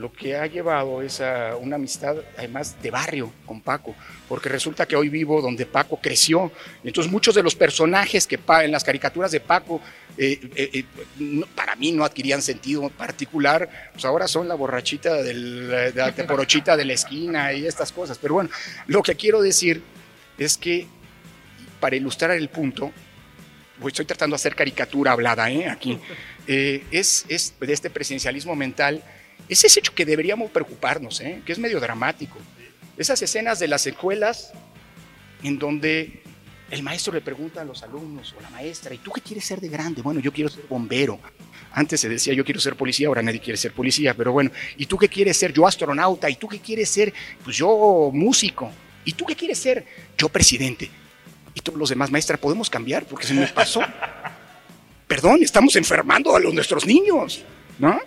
lo 0.00 0.10
que 0.10 0.34
ha 0.34 0.46
llevado 0.46 1.02
es 1.02 1.20
a 1.20 1.56
una 1.56 1.76
amistad 1.76 2.16
además 2.38 2.80
de 2.82 2.90
barrio 2.90 3.30
con 3.44 3.60
Paco, 3.60 3.94
porque 4.28 4.48
resulta 4.48 4.86
que 4.86 4.96
hoy 4.96 5.10
vivo 5.10 5.42
donde 5.42 5.66
Paco 5.66 5.98
creció. 6.00 6.50
Entonces 6.82 7.12
muchos 7.12 7.34
de 7.34 7.42
los 7.42 7.54
personajes 7.54 8.26
que 8.26 8.38
en 8.62 8.72
las 8.72 8.82
caricaturas 8.82 9.30
de 9.30 9.40
Paco 9.40 9.80
eh, 10.16 10.40
eh, 10.56 10.70
eh, 10.72 11.44
para 11.54 11.76
mí 11.76 11.92
no 11.92 12.04
adquirían 12.04 12.40
sentido 12.40 12.88
particular, 12.88 13.68
pues 13.92 14.04
ahora 14.06 14.26
son 14.26 14.48
la 14.48 14.54
borrachita 14.54 15.22
del, 15.22 15.68
de 15.68 15.92
la 15.94 16.14
teporochita 16.14 16.76
de 16.76 16.84
la 16.86 16.94
esquina 16.94 17.52
y 17.52 17.66
estas 17.66 17.92
cosas. 17.92 18.16
Pero 18.16 18.34
bueno, 18.34 18.48
lo 18.86 19.02
que 19.02 19.14
quiero 19.16 19.42
decir 19.42 19.82
es 20.38 20.56
que 20.56 20.86
para 21.80 21.96
ilustrar 21.96 22.30
el 22.32 22.48
punto, 22.48 22.92
pues 23.80 23.92
estoy 23.92 24.04
tratando 24.04 24.34
de 24.34 24.36
hacer 24.36 24.54
caricatura 24.54 25.12
hablada 25.12 25.44
aquí, 25.70 25.98
es, 26.46 27.24
es 27.28 27.54
de 27.58 27.72
este 27.72 27.90
presidencialismo 27.90 28.54
mental 28.54 29.02
ese 29.50 29.66
es 29.66 29.76
hecho 29.76 29.92
que 29.92 30.06
deberíamos 30.06 30.50
preocuparnos, 30.52 31.20
¿eh? 31.20 31.42
que 31.44 31.50
es 31.50 31.58
medio 31.58 31.80
dramático. 31.80 32.38
Esas 32.96 33.20
escenas 33.20 33.58
de 33.58 33.66
las 33.66 33.84
escuelas 33.84 34.52
en 35.42 35.58
donde 35.58 36.22
el 36.70 36.84
maestro 36.84 37.12
le 37.12 37.20
pregunta 37.20 37.60
a 37.60 37.64
los 37.64 37.82
alumnos 37.82 38.32
o 38.38 38.40
la 38.40 38.48
maestra, 38.50 38.94
¿y 38.94 38.98
tú 38.98 39.10
qué 39.10 39.20
quieres 39.20 39.44
ser 39.44 39.60
de 39.60 39.68
grande? 39.68 40.02
Bueno, 40.02 40.20
yo 40.20 40.32
quiero 40.32 40.48
ser 40.48 40.64
bombero. 40.68 41.18
Antes 41.72 42.00
se 42.00 42.08
decía, 42.08 42.32
yo 42.32 42.44
quiero 42.44 42.60
ser 42.60 42.76
policía, 42.76 43.08
ahora 43.08 43.22
nadie 43.22 43.40
quiere 43.40 43.56
ser 43.56 43.72
policía, 43.72 44.14
pero 44.14 44.30
bueno, 44.30 44.52
¿y 44.76 44.86
tú 44.86 44.96
qué 44.96 45.08
quieres 45.08 45.36
ser? 45.36 45.52
Yo 45.52 45.66
astronauta, 45.66 46.30
¿y 46.30 46.36
tú 46.36 46.46
qué 46.46 46.60
quieres 46.60 46.88
ser? 46.88 47.12
Pues 47.42 47.56
yo 47.56 48.10
músico. 48.12 48.70
¿Y 49.04 49.14
tú 49.14 49.24
qué 49.24 49.34
quieres 49.34 49.58
ser? 49.58 49.84
Yo 50.16 50.28
presidente. 50.28 50.88
Y 51.54 51.60
todos 51.60 51.78
los 51.78 51.88
demás, 51.88 52.10
maestra, 52.10 52.36
¿podemos 52.36 52.70
cambiar? 52.70 53.04
Porque 53.04 53.26
se 53.26 53.34
me 53.34 53.46
pasó. 53.48 53.80
Perdón, 55.06 55.42
estamos 55.42 55.74
enfermando 55.76 56.34
a 56.36 56.40
los, 56.40 56.54
nuestros 56.54 56.86
niños, 56.86 57.42
¿no? 57.78 58.00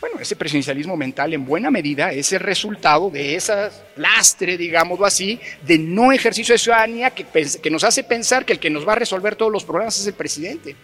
Bueno, 0.00 0.20
ese 0.20 0.36
presidencialismo 0.36 0.96
mental 0.96 1.34
en 1.34 1.44
buena 1.44 1.70
medida 1.70 2.12
es 2.12 2.32
el 2.32 2.40
resultado 2.40 3.10
de 3.10 3.34
ese 3.34 3.70
lastre, 3.96 4.56
digámoslo 4.56 5.06
así, 5.06 5.40
de 5.66 5.78
no 5.78 6.12
ejercicio 6.12 6.52
de 6.54 6.58
ciudadanía 6.58 7.10
que, 7.10 7.24
que 7.24 7.70
nos 7.70 7.82
hace 7.82 8.04
pensar 8.04 8.44
que 8.44 8.52
el 8.52 8.60
que 8.60 8.70
nos 8.70 8.86
va 8.86 8.92
a 8.92 8.96
resolver 8.96 9.34
todos 9.34 9.50
los 9.50 9.64
problemas 9.64 9.98
es 9.98 10.06
el 10.06 10.14
presidente. 10.14 10.76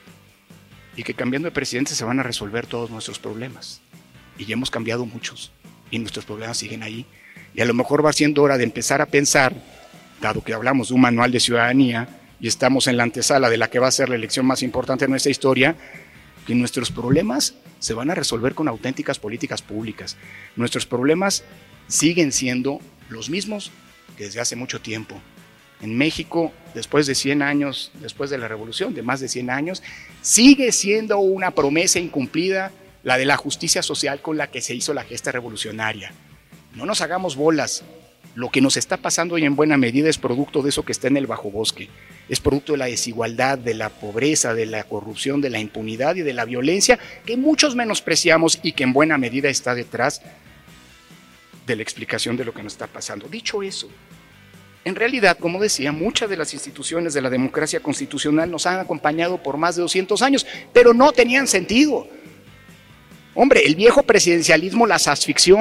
Y 0.97 1.03
que 1.03 1.15
cambiando 1.15 1.47
de 1.47 1.53
presidente 1.53 1.95
se 1.95 2.05
van 2.05 2.19
a 2.19 2.23
resolver 2.23 2.67
todos 2.67 2.91
nuestros 2.91 3.19
problemas. 3.19 3.81
Y 4.37 4.47
ya 4.47 4.55
hemos 4.55 4.71
cambiado 4.71 5.07
muchos 5.07 5.53
y 5.91 5.99
nuestros 5.99 6.25
problemas 6.25 6.59
siguen 6.59 6.83
ahí. 6.83 7.07
Y 7.55 7.61
a 7.61 7.65
lo 7.65 7.75
mejor 7.75 8.05
va 8.05 8.13
siendo 8.13 8.43
hora 8.43 8.59
de 8.59 8.65
empezar 8.65 9.01
a 9.01 9.07
pensar, 9.07 9.55
dado 10.25 10.43
que 10.43 10.55
hablamos 10.55 10.89
de 10.89 10.95
un 10.95 11.03
manual 11.03 11.31
de 11.31 11.39
ciudadanía 11.39 12.09
y 12.41 12.49
estamos 12.49 12.87
en 12.87 12.97
la 12.97 13.03
antesala 13.03 13.51
de 13.51 13.59
la 13.59 13.69
que 13.69 13.79
va 13.79 13.89
a 13.89 13.91
ser 13.93 14.09
la 14.09 14.15
elección 14.15 14.47
más 14.47 14.63
importante 14.63 15.05
de 15.05 15.11
nuestra 15.11 15.31
historia, 15.31 15.77
que 16.47 16.55
nuestros 16.55 16.91
problemas 16.91 17.55
se 17.79 17.93
van 17.93 18.11
a 18.11 18.15
resolver 18.15 18.55
con 18.55 18.67
auténticas 18.67 19.19
políticas 19.19 19.61
públicas. 19.61 20.17
Nuestros 20.57 20.87
problemas 20.87 21.45
siguen 21.89 22.33
siendo 22.33 22.81
los 23.11 23.29
mismos 23.29 23.71
que 24.17 24.25
desde 24.25 24.41
hace 24.41 24.57
mucho 24.57 24.81
tiempo. 24.81 25.21
En 25.83 25.95
México, 25.95 26.53
después 26.75 27.07
de 27.07 27.15
100 27.15 27.43
años, 27.43 27.93
después 28.01 28.31
de 28.31 28.39
la 28.39 28.49
revolución, 28.49 28.95
de 28.95 29.03
más 29.03 29.21
de 29.21 29.29
100 29.29 29.51
años, 29.51 29.83
sigue 30.23 30.73
siendo 30.73 31.19
una 31.19 31.51
promesa 31.51 31.99
incumplida 31.99 32.73
la 33.03 33.19
de 33.19 33.27
la 33.27 33.37
justicia 33.37 33.83
social 33.83 34.23
con 34.23 34.39
la 34.39 34.51
que 34.51 34.63
se 34.63 34.75
hizo 34.75 34.95
la 34.95 35.05
gesta 35.05 35.33
revolucionaria. 35.33 36.13
No 36.75 36.87
nos 36.87 37.03
hagamos 37.03 37.37
bolas, 37.37 37.85
lo 38.35 38.51
que 38.51 38.61
nos 38.61 38.77
está 38.77 38.97
pasando 38.97 39.37
hoy 39.37 39.45
en 39.45 39.55
buena 39.55 39.77
medida 39.77 40.09
es 40.09 40.19
producto 40.19 40.63
de 40.63 40.71
eso 40.71 40.85
que 40.85 40.93
está 40.93 41.09
en 41.09 41.17
el 41.17 41.27
bajo 41.27 41.51
bosque, 41.51 41.89
es 42.29 42.41
producto 42.41 42.73
de 42.73 42.79
la 42.79 42.87
desigualdad, 42.87 43.59
de 43.59 43.75
la 43.75 43.91
pobreza, 43.91 44.55
de 44.55 44.67
la 44.67 44.85
corrupción, 44.85 45.41
de 45.41 45.51
la 45.51 45.61
impunidad 45.61 46.17
y 46.17 46.23
de 46.23 46.33
la 46.33 46.45
violencia 46.45 46.99
que 47.25 47.37
muchos 47.37 47.77
menospreciamos 47.77 48.59
y 48.63 48.73
que 48.73 48.83
en 48.83 48.93
buena 48.93 49.19
medida 49.19 49.49
está 49.49 49.75
detrás 49.75 50.23
de 51.67 51.77
la 51.77 51.83
explicación 51.83 52.37
de 52.37 52.45
lo 52.45 52.53
que 52.53 52.63
nos 52.63 52.73
está 52.73 52.87
pasando. 52.87 53.29
Dicho 53.29 53.63
eso, 53.63 53.89
en 54.85 54.97
realidad, 54.97 55.39
como 55.39 55.61
decía, 55.61 55.93
muchas 55.93 56.29
de 56.29 56.37
las 56.37 56.53
instituciones 56.53 57.15
de 57.15 57.23
la 57.23 57.31
democracia 57.31 57.81
constitucional 57.81 58.51
nos 58.51 58.67
han 58.67 58.81
acompañado 58.81 59.43
por 59.43 59.57
más 59.57 59.77
de 59.77 59.83
200 59.83 60.21
años, 60.23 60.47
pero 60.73 60.93
no 60.93 61.13
tenían 61.13 61.47
sentido. 61.47 62.07
Hombre, 63.35 63.65
el 63.65 63.77
viejo 63.77 64.03
presidencialismo 64.03 64.87
las 64.87 65.09
asfixió, 65.09 65.59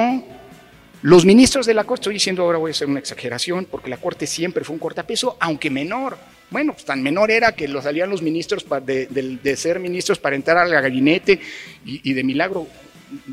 los 1.04 1.26
ministros 1.26 1.66
de 1.66 1.74
la 1.74 1.84
Corte, 1.84 2.00
estoy 2.00 2.14
diciendo 2.14 2.44
ahora 2.44 2.56
voy 2.56 2.70
a 2.70 2.72
hacer 2.72 2.88
una 2.88 2.98
exageración, 2.98 3.66
porque 3.70 3.90
la 3.90 3.98
Corte 3.98 4.26
siempre 4.26 4.64
fue 4.64 4.72
un 4.72 4.80
cortapeso, 4.80 5.36
aunque 5.38 5.68
menor. 5.68 6.16
Bueno, 6.48 6.72
pues 6.72 6.86
tan 6.86 7.02
menor 7.02 7.30
era 7.30 7.52
que 7.52 7.68
los 7.68 7.84
salían 7.84 8.08
los 8.08 8.22
ministros 8.22 8.64
de, 8.86 9.56
ser 9.58 9.80
ministros 9.80 10.18
para 10.18 10.34
entrar 10.34 10.56
al 10.56 10.70
gabinete 10.70 11.38
y, 11.84 12.10
de 12.10 12.24
milagro, 12.24 12.66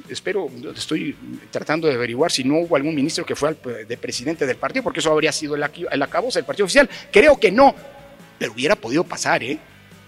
espero, 0.09 0.49
estoy 0.75 1.15
tratando 1.49 1.87
de 1.87 1.93
averiguar 1.93 2.29
si 2.29 2.43
no 2.43 2.57
hubo 2.57 2.75
algún 2.75 2.93
ministro 2.93 3.25
que 3.25 3.37
fue 3.37 3.55
de 3.87 3.97
presidente 3.97 4.45
del 4.45 4.57
partido, 4.57 4.83
porque 4.83 4.99
eso 4.99 5.09
habría 5.09 5.31
sido 5.31 5.55
el, 5.55 5.63
el 5.89 6.01
acabose 6.01 6.39
del 6.39 6.45
partido 6.45 6.65
oficial. 6.65 6.89
Creo 7.09 7.39
que 7.39 7.53
no, 7.53 7.73
pero 8.37 8.51
hubiera 8.51 8.75
podido 8.75 9.05
pasar, 9.05 9.43
¿eh? 9.43 9.57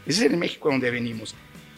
Ese 0.05 0.25
es 0.25 0.31
el 0.33 0.35
México 0.35 0.69
donde 0.69 0.91
venimos. 0.91 1.33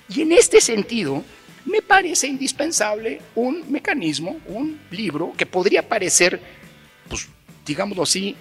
Y 0.09 0.23
en 0.23 0.31
este 0.31 0.61
sentido, 0.61 1.23
me 1.65 1.81
parece 1.81 2.27
indispensable 2.27 3.21
un 3.35 3.63
mecanismo, 3.71 4.37
un 4.47 4.79
libro 4.91 5.33
que 5.35 5.45
podría 5.45 5.87
parecer, 5.87 6.39
pues 7.09 7.27
digámoslo 7.65 8.03
así, 8.03 8.35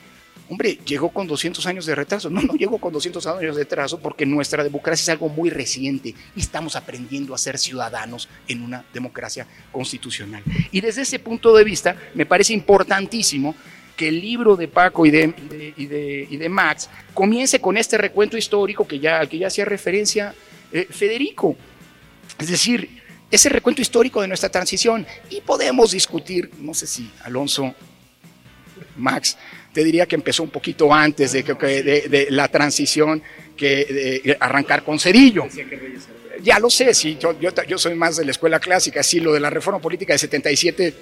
hombre, 0.49 0.79
llegó 0.85 1.09
con 1.09 1.27
200 1.27 1.65
años 1.67 1.87
de 1.87 1.95
retraso. 1.95 2.31
No, 2.31 2.43
no 2.43 2.55
llegó 2.55 2.79
con 2.79 2.93
200 2.93 3.27
años 3.27 3.57
de 3.57 3.63
retraso 3.63 3.99
porque 3.99 4.27
nuestra 4.27 4.63
democracia 4.63 5.03
es 5.03 5.09
algo 5.09 5.29
muy 5.29 5.51
reciente 5.51 6.15
y 6.37 6.41
estamos 6.41 6.77
aprendiendo 6.77 7.35
a 7.35 7.39
ser 7.39 7.59
ciudadanos 7.59 8.29
en 8.47 8.63
una 8.63 8.85
democracia 8.93 9.47
constitucional. 9.73 10.43
Y 10.71 10.81
desde 10.81 11.03
ese 11.03 11.19
punto 11.19 11.55
de 11.57 11.65
vista, 11.65 11.97
me 12.15 12.27
parece 12.27 12.53
importantísimo 12.53 13.55
que 13.97 14.09
el 14.09 14.21
libro 14.21 14.57
de 14.57 14.69
Paco 14.69 15.07
y 15.07 15.11
de, 15.11 15.33
y 15.77 16.37
de, 16.37 16.49
Max 16.49 16.91
comience 17.13 17.61
con 17.61 17.77
este 17.77 17.97
recuento 17.97 18.37
histórico 18.37 18.87
que 18.87 18.99
ya, 18.99 19.21
al 19.21 19.29
que 19.29 19.39
ya 19.39 19.47
hacía 19.47 19.65
referencia 19.65 20.35
eh, 20.73 20.89
Federico. 20.91 21.57
Es 22.39 22.49
decir, 22.49 23.04
ese 23.35 23.49
recuento 23.49 23.83
histórico 23.83 24.21
de 24.21 24.29
nuestra 24.29 24.49
transición 24.49 25.07
y 25.31 25.41
podemos 25.41 25.91
discutir, 25.91 26.51
no 26.59 26.75
sé 26.75 26.87
si 26.87 27.11
Alonso, 27.25 27.75
Max, 28.97 29.37
te 29.73 29.83
diría 29.83 30.07
que 30.07 30.15
empezó 30.15 30.43
un 30.45 30.51
poquito 30.51 30.93
antes 30.95 31.33
de, 31.33 31.43
de, 31.43 32.27
la 32.31 32.49
transición 32.49 33.23
que 33.57 34.37
arrancar 34.39 34.85
con 34.85 34.99
Cedillo. 34.99 35.47
Ya 36.43 36.59
lo 36.59 36.69
sé, 36.69 36.93
sí, 36.95 37.17
yo, 37.19 37.33
yo, 37.41 37.79
soy 37.79 37.95
más 37.95 38.17
de 38.17 38.25
la 38.25 38.33
escuela 38.33 38.61
clásica, 38.61 39.03
sí, 39.03 39.19
lo 39.19 39.33
de 39.33 39.41
la 39.41 39.51
reforma 39.51 39.81
política 39.81 40.13
de 40.13 40.19
77, 40.19 40.95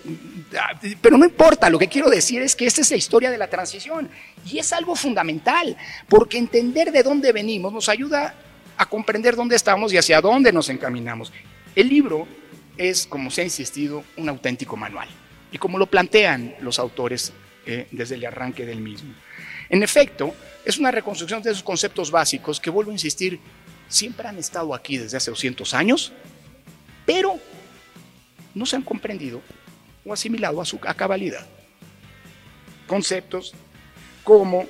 pero 1.01 1.19
no 1.19 1.25
importa, 1.25 1.69
lo 1.69 1.79
que 1.79 1.89
quiero 1.89 2.09
decir 2.09 2.43
es 2.43 2.55
que 2.55 2.67
esta 2.67 2.81
es 2.81 2.91
la 2.91 2.97
historia 2.97 3.31
de 3.31 3.39
la 3.39 3.49
transición 3.49 4.09
y 4.47 4.59
es 4.59 4.73
algo 4.73 4.95
fundamental, 4.95 5.77
porque 6.09 6.39
entender 6.39 6.93
de 6.93 7.03
dónde 7.03 7.33
venimos 7.33 7.73
nos 7.73 7.89
ayuda 7.89 8.35
a 8.77 8.87
comprender 8.87 9.35
dónde 9.35 9.57
estamos 9.57 9.93
y 9.93 9.99
hacia 9.99 10.21
dónde 10.21 10.53
nos 10.53 10.69
encaminamos. 10.69 11.33
El 11.75 11.89
libro 11.89 12.27
es, 12.77 13.07
como 13.07 13.31
se 13.31 13.43
ha 13.43 13.45
insistido, 13.45 14.05
un 14.17 14.29
auténtico 14.29 14.77
manual, 14.77 15.09
y 15.51 15.59
como 15.59 15.79
lo 15.79 15.87
plantean 15.87 16.55
los 16.61 16.79
autores 16.79 17.33
eh, 17.67 17.87
desde 17.91 18.17
el 18.17 18.27
arranque 18.27 18.67
del 18.67 18.81
mismo. 18.81 19.15
En 19.71 19.83
efecto, 19.83 20.35
es 20.65 20.79
una 20.79 20.91
reconstrucción 20.91 21.43
de 21.43 21.51
esos 21.51 21.63
conceptos 21.63 22.11
básicos 22.11 22.61
que, 22.61 22.71
vuelvo 22.71 22.91
a 22.91 22.95
insistir, 22.95 23.41
siempre 23.89 24.29
han 24.29 24.39
estado 24.39 24.75
aquí 24.75 24.99
desde 24.99 25.17
hace 25.17 25.31
200 25.31 25.73
años, 25.75 26.13
pero 27.07 27.39
no 28.55 28.67
se 28.67 28.77
han 28.77 28.83
comprendido 28.83 29.41
o 30.05 30.13
asimilado 30.13 30.61
a 30.61 30.65
su 30.65 30.79
cabalidad. 30.79 31.47
Conceptos 32.87 33.55
como 34.25 34.67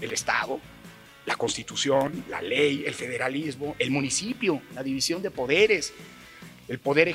el 0.00 0.12
Estado, 0.12 0.60
la 1.24 1.36
Constitución, 1.36 2.24
la 2.30 2.40
ley, 2.40 2.84
el 2.86 2.94
federalismo, 2.94 3.74
el 3.78 3.90
municipio, 3.90 4.62
la 4.74 4.82
división 4.82 5.22
de 5.22 5.30
poderes, 5.30 5.92
el 6.68 6.78
poder, 6.78 7.14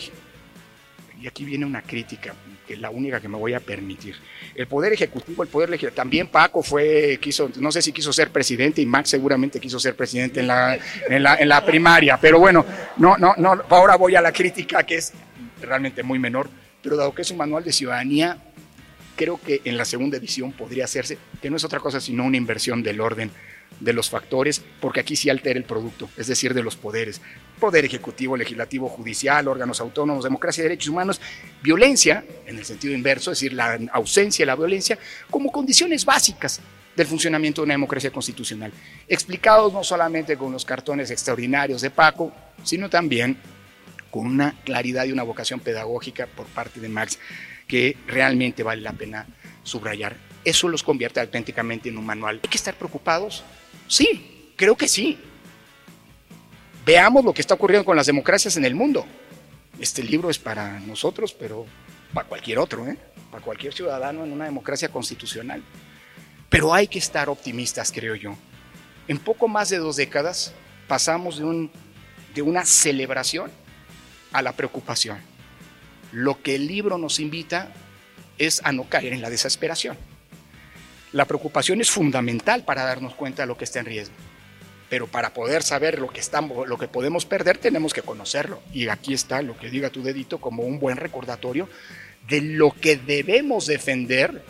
y 1.22 1.28
aquí 1.28 1.46
viene 1.46 1.66
una 1.66 1.82
crítica, 1.82 2.34
que 2.68 2.74
es 2.74 2.80
la 2.80 2.90
única 2.90 3.20
que 3.20 3.28
me 3.28 3.38
voy 3.38 3.54
a 3.54 3.60
permitir. 3.60 4.16
El 4.56 4.68
poder 4.68 4.94
ejecutivo, 4.94 5.44
el 5.44 5.50
poder 5.50 5.70
legislativo, 5.70 5.96
también 5.96 6.28
Paco 6.28 6.64
fue, 6.64 7.20
quiso, 7.22 7.50
no 7.60 7.72
sé 7.72 7.82
si 7.82 7.92
quiso 7.92 8.12
ser 8.12 8.32
presidente 8.32 8.82
y 8.82 8.86
Max 8.86 9.10
seguramente 9.10 9.60
quiso 9.60 9.80
ser 9.80 9.96
presidente 9.96 10.40
en 10.40 10.48
la, 10.48 10.80
en 11.08 11.24
la, 11.24 11.36
en 11.36 11.50
la 11.50 11.64
primaria, 11.66 12.18
pero 12.20 12.40
bueno, 12.40 12.66
no, 12.98 13.18
no, 13.18 13.34
no, 13.38 13.62
ahora 13.70 13.96
voy 13.96 14.16
a 14.16 14.22
la 14.22 14.32
crítica 14.32 14.84
que 14.84 14.96
es 14.96 15.14
realmente 15.62 16.04
muy 16.04 16.18
menor, 16.18 16.50
pero 16.82 16.98
dado 16.98 17.14
que 17.14 17.22
es 17.22 17.32
un 17.32 17.38
manual 17.38 17.64
de 17.64 17.72
ciudadanía, 17.72 18.38
creo 19.16 19.40
que 19.40 19.62
en 19.66 19.78
la 19.78 19.86
segunda 19.86 20.18
edición 20.18 20.52
podría 20.52 20.86
hacerse, 20.86 21.18
que 21.42 21.50
no 21.50 21.58
es 21.58 21.64
otra 21.64 21.80
cosa 21.80 22.02
sino 22.02 22.24
una 22.24 22.38
inversión 22.38 22.82
del 22.82 23.00
orden 23.02 23.32
de 23.82 23.94
los 23.94 24.10
factores, 24.10 24.62
porque 24.80 25.00
aquí 25.00 25.16
sí 25.16 25.30
altera 25.30 25.58
el 25.58 25.66
producto, 25.66 26.10
es 26.16 26.28
decir, 26.28 26.54
de 26.54 26.64
los 26.64 26.76
poderes. 26.76 27.20
Poder 27.60 27.84
ejecutivo, 27.84 28.38
legislativo, 28.38 28.88
judicial, 28.88 29.48
órganos 29.48 29.82
autónomos, 29.82 30.24
democracia 30.24 30.64
derechos 30.64 30.90
humanos, 30.90 31.20
violencia, 31.62 32.24
en 32.46 32.60
el 32.60 32.66
sentido 32.66 32.94
inverso, 32.94 33.32
es 33.32 33.40
decir, 33.40 33.54
la 33.54 33.80
ausencia 33.92 34.44
de 34.44 34.48
la 34.48 34.56
violencia, 34.56 34.98
como 35.30 35.52
condiciones 35.52 36.06
básicas 36.06 36.62
del 36.96 37.08
funcionamiento 37.08 37.62
de 37.62 37.66
una 37.66 37.74
democracia 37.74 38.12
constitucional, 38.12 38.72
explicados 39.08 39.74
no 39.74 39.84
solamente 39.84 40.38
con 40.38 40.52
los 40.52 40.64
cartones 40.64 41.10
extraordinarios 41.10 41.82
de 41.82 41.90
Paco, 41.90 42.32
sino 42.64 42.90
también 42.90 43.38
con 44.12 44.28
una 44.28 44.56
claridad 44.64 45.06
y 45.06 45.12
una 45.12 45.24
vocación 45.24 45.60
pedagógica 45.60 46.28
por 46.28 46.46
parte 46.48 46.80
de 46.80 46.90
Max 46.90 47.18
que 47.68 47.98
realmente 48.06 48.62
vale 48.62 48.82
la 48.82 48.92
pena 48.92 49.26
subrayar. 49.64 50.18
Eso 50.44 50.68
los 50.68 50.84
convierte 50.84 51.20
auténticamente 51.20 51.90
en 51.90 51.98
un 51.98 52.06
manual. 52.06 52.40
¿Hay 52.44 52.50
que 52.50 52.58
estar 52.58 52.76
preocupados? 52.76 53.44
Sí, 53.92 54.54
creo 54.56 54.78
que 54.78 54.88
sí. 54.88 55.20
Veamos 56.86 57.26
lo 57.26 57.34
que 57.34 57.42
está 57.42 57.56
ocurriendo 57.56 57.84
con 57.84 57.98
las 57.98 58.06
democracias 58.06 58.56
en 58.56 58.64
el 58.64 58.74
mundo. 58.74 59.06
Este 59.80 60.02
libro 60.02 60.30
es 60.30 60.40
para 60.40 60.80
nosotros, 60.80 61.34
pero 61.34 61.66
para 62.14 62.26
cualquier 62.26 62.60
otro, 62.60 62.88
¿eh? 62.88 62.98
para 63.30 63.44
cualquier 63.44 63.74
ciudadano 63.74 64.24
en 64.24 64.32
una 64.32 64.46
democracia 64.46 64.88
constitucional. 64.88 65.62
Pero 66.50 66.74
hay 66.74 66.88
que 66.88 67.00
estar 67.00 67.28
optimistas, 67.28 67.92
creo 67.92 68.16
yo. 68.16 68.38
En 69.10 69.20
poco 69.20 69.50
más 69.50 69.68
de 69.68 69.80
dos 69.80 69.98
décadas 69.98 70.54
pasamos 70.88 71.40
de, 71.40 71.44
un, 71.44 71.70
de 72.34 72.42
una 72.42 72.64
celebración 72.64 73.52
a 74.32 74.42
la 74.42 74.54
preocupación. 74.54 75.20
Lo 76.14 76.42
que 76.42 76.56
el 76.56 76.66
libro 76.66 76.98
nos 76.98 77.20
invita 77.20 77.74
es 78.38 78.62
a 78.64 78.72
no 78.72 78.88
caer 78.88 79.12
en 79.12 79.22
la 79.22 79.30
desesperación. 79.30 79.98
La 81.14 81.26
preocupación 81.26 81.82
es 81.82 81.92
fundamental 81.92 82.64
para 82.64 82.84
darnos 82.84 83.16
cuenta 83.16 83.44
de 83.44 83.48
lo 83.48 83.58
que 83.58 83.66
está 83.66 83.80
en 83.80 83.86
riesgo. 83.86 84.16
Pero 84.90 85.08
para 85.08 85.34
poder 85.34 85.64
saber 85.64 86.00
lo 86.00 86.08
que, 86.08 86.20
estamos, 86.20 86.68
lo 86.68 86.78
que 86.78 86.88
podemos 86.88 87.26
perder, 87.26 87.58
tenemos 87.58 87.94
que 87.94 88.02
conocerlo. 88.02 88.62
Y 88.74 88.88
aquí 88.88 89.14
está 89.14 89.42
lo 89.42 89.58
que 89.58 89.70
diga 89.70 89.90
tu 89.90 90.04
dedito 90.04 90.40
como 90.40 90.64
un 90.64 90.80
buen 90.80 90.98
recordatorio 90.98 91.70
de 92.28 92.42
lo 92.42 92.72
que 92.72 92.98
debemos 92.98 93.66
defender 93.66 94.44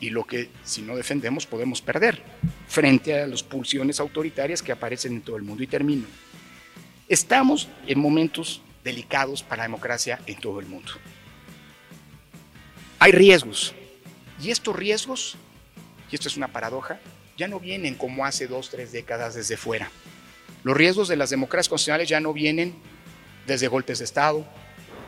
y 0.00 0.10
lo 0.10 0.24
que 0.24 0.48
si 0.64 0.82
no 0.82 0.96
defendemos 0.96 1.46
podemos 1.46 1.82
perder 1.82 2.22
frente 2.68 3.20
a 3.20 3.26
las 3.26 3.42
pulsiones 3.42 4.00
autoritarias 4.00 4.62
que 4.62 4.72
aparecen 4.72 5.12
en 5.12 5.22
todo 5.22 5.36
el 5.36 5.42
mundo. 5.42 5.62
Y 5.62 5.66
termino. 5.66 6.06
Estamos 7.08 7.68
en 7.86 7.98
momentos 7.98 8.62
delicados 8.84 9.42
para 9.42 9.58
la 9.60 9.64
democracia 9.64 10.20
en 10.26 10.36
todo 10.36 10.60
el 10.60 10.66
mundo. 10.66 10.92
Hay 12.98 13.12
riesgos. 13.12 13.74
Y 14.42 14.50
estos 14.50 14.76
riesgos, 14.76 15.36
y 16.10 16.14
esto 16.14 16.28
es 16.28 16.36
una 16.36 16.48
paradoja, 16.48 17.00
ya 17.36 17.48
no 17.48 17.60
vienen 17.60 17.94
como 17.94 18.24
hace 18.24 18.46
dos, 18.46 18.70
tres 18.70 18.92
décadas 18.92 19.34
desde 19.34 19.56
fuera. 19.56 19.90
Los 20.64 20.76
riesgos 20.76 21.08
de 21.08 21.16
las 21.16 21.30
democracias 21.30 21.68
constitucionales 21.68 22.08
ya 22.08 22.20
no 22.20 22.32
vienen 22.32 22.74
desde 23.46 23.68
golpes 23.68 23.98
de 23.98 24.04
Estado, 24.04 24.46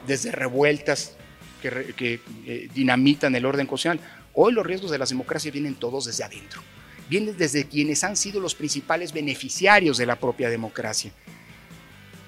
desde 0.06 0.30
revueltas 0.30 1.16
que, 1.60 2.20
eh, 2.46 2.68
dinamitan 2.74 3.34
el 3.34 3.44
orden 3.44 3.66
constitucional. 3.66 4.00
Hoy 4.32 4.52
los 4.52 4.64
riesgos 4.64 4.90
de 4.90 4.98
las 4.98 5.08
democracias 5.08 5.52
vienen 5.52 5.74
todos 5.74 6.06
desde 6.06 6.24
adentro. 6.24 6.62
Vienen 7.08 7.36
desde 7.36 7.66
quienes 7.66 8.04
han 8.04 8.16
sido 8.16 8.40
los 8.40 8.54
principales 8.54 9.12
beneficiarios 9.12 9.98
de 9.98 10.06
la 10.06 10.16
propia 10.16 10.48
democracia. 10.48 11.10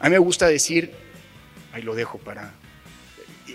A 0.01 0.09
mí 0.09 0.11
me 0.11 0.19
gusta 0.19 0.49
decir 0.49 0.93
ahí 1.73 1.83
lo 1.83 1.95
dejo 1.95 2.19
para 2.19 2.53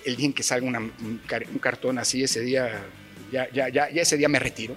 el 0.06 0.16
día 0.16 0.26
en 0.26 0.34
que 0.34 0.44
salga 0.44 0.68
un, 0.68 1.60
cartón 1.60 1.98
así, 1.98 2.24
ese 2.24 2.42
día, 2.42 2.84
ya, 3.32 3.50
ya, 3.52 3.70
ya, 3.70 3.90
ya 3.90 4.02
ese 4.02 4.18
día 4.18 4.28
me 4.28 4.40
retiro, 4.40 4.76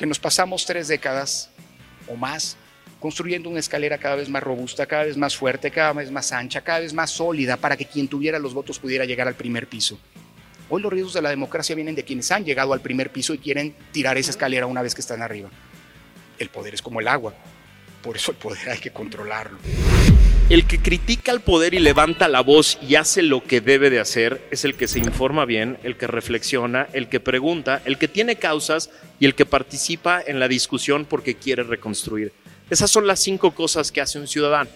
que 0.00 0.06
nos 0.06 0.18
pasamos 0.18 0.64
tres 0.64 0.88
décadas 0.88 1.50
o 2.08 2.16
más 2.16 2.56
construyendo 2.98 3.50
una 3.50 3.60
escalera 3.60 3.98
cada 3.98 4.16
vez 4.16 4.30
más 4.30 4.42
robusta, 4.42 4.86
cada 4.86 5.04
vez 5.04 5.14
más 5.14 5.36
fuerte, 5.36 5.70
cada 5.70 5.92
vez 5.92 6.10
más 6.10 6.32
ancha, 6.32 6.62
cada 6.62 6.80
vez 6.80 6.94
más 6.94 7.10
sólida 7.10 7.58
para 7.58 7.76
que 7.76 7.84
quien 7.84 8.08
tuviera 8.08 8.38
los 8.38 8.54
votos 8.54 8.78
pudiera 8.78 9.04
llegar 9.04 9.28
al 9.28 9.34
primer 9.34 9.66
piso. 9.66 10.00
Hoy 10.70 10.80
los 10.80 10.90
riesgos 10.90 11.12
de 11.12 11.20
la 11.20 11.28
democracia 11.28 11.76
vienen 11.76 11.94
de 11.94 12.04
quienes 12.04 12.32
han 12.32 12.46
llegado 12.46 12.72
al 12.72 12.80
primer 12.80 13.12
piso 13.12 13.34
y 13.34 13.38
quieren 13.38 13.74
tirar 13.92 14.16
esa 14.16 14.30
escalera 14.30 14.64
una 14.64 14.80
vez 14.80 14.94
que 14.94 15.02
están 15.02 15.20
arriba. 15.20 15.50
El 16.38 16.48
poder 16.48 16.72
es 16.72 16.80
como 16.80 17.00
el 17.00 17.06
agua, 17.08 17.34
por 18.02 18.16
eso 18.16 18.30
el 18.30 18.38
poder 18.38 18.70
hay 18.70 18.78
que 18.78 18.92
controlarlo. 18.92 19.58
El 20.50 20.66
que 20.66 20.80
critica 20.80 21.30
al 21.30 21.42
poder 21.42 21.74
y 21.74 21.78
levanta 21.78 22.26
la 22.26 22.40
voz 22.40 22.76
y 22.82 22.96
hace 22.96 23.22
lo 23.22 23.44
que 23.44 23.60
debe 23.60 23.88
de 23.88 24.00
hacer 24.00 24.44
es 24.50 24.64
el 24.64 24.74
que 24.74 24.88
se 24.88 24.98
informa 24.98 25.44
bien, 25.44 25.78
el 25.84 25.96
que 25.96 26.08
reflexiona, 26.08 26.88
el 26.92 27.08
que 27.08 27.20
pregunta, 27.20 27.80
el 27.84 27.98
que 27.98 28.08
tiene 28.08 28.34
causas 28.34 28.90
y 29.20 29.26
el 29.26 29.36
que 29.36 29.46
participa 29.46 30.20
en 30.20 30.40
la 30.40 30.48
discusión 30.48 31.04
porque 31.04 31.36
quiere 31.36 31.62
reconstruir. 31.62 32.32
Esas 32.68 32.90
son 32.90 33.06
las 33.06 33.20
cinco 33.20 33.52
cosas 33.52 33.92
que 33.92 34.00
hace 34.00 34.18
un 34.18 34.26
ciudadano. 34.26 34.68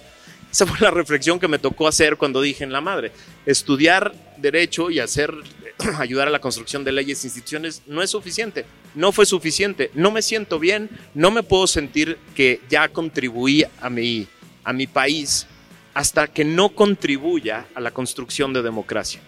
Esa 0.49 0.65
fue 0.65 0.79
la 0.79 0.93
reflexión 0.93 1.41
que 1.41 1.49
me 1.49 1.59
tocó 1.59 1.89
hacer 1.89 2.19
cuando 2.19 2.41
dije 2.41 2.63
en 2.63 2.71
la 2.71 2.81
madre. 2.81 3.11
Estudiar 3.45 4.15
derecho 4.37 4.93
y 4.93 5.01
hacer 5.01 5.35
ayudar 5.99 6.29
a 6.29 6.31
la 6.31 6.41
construcción 6.41 6.85
de 6.85 6.93
leyes 6.93 7.25
e 7.25 7.27
instituciones 7.27 7.83
no 7.89 8.01
es 8.01 8.11
suficiente. 8.11 8.65
No 8.95 9.11
fue 9.11 9.27
suficiente. 9.27 9.91
No 9.95 10.13
me 10.13 10.23
siento 10.23 10.61
bien. 10.61 10.89
No 11.15 11.33
me 11.33 11.43
puedo 11.43 11.67
sentir 11.67 12.17
que 12.37 12.61
ya 12.71 12.91
contribuí 12.91 13.65
a 13.81 13.91
mi, 13.91 14.29
a 14.63 14.73
mi 14.73 14.87
país 14.87 15.49
hasta 15.95 16.27
que 16.27 16.45
no 16.45 16.71
contribuya 16.71 17.67
a 17.75 17.81
la 17.81 17.93
construcción 17.93 18.53
de 18.53 18.63
democracia. 18.63 19.21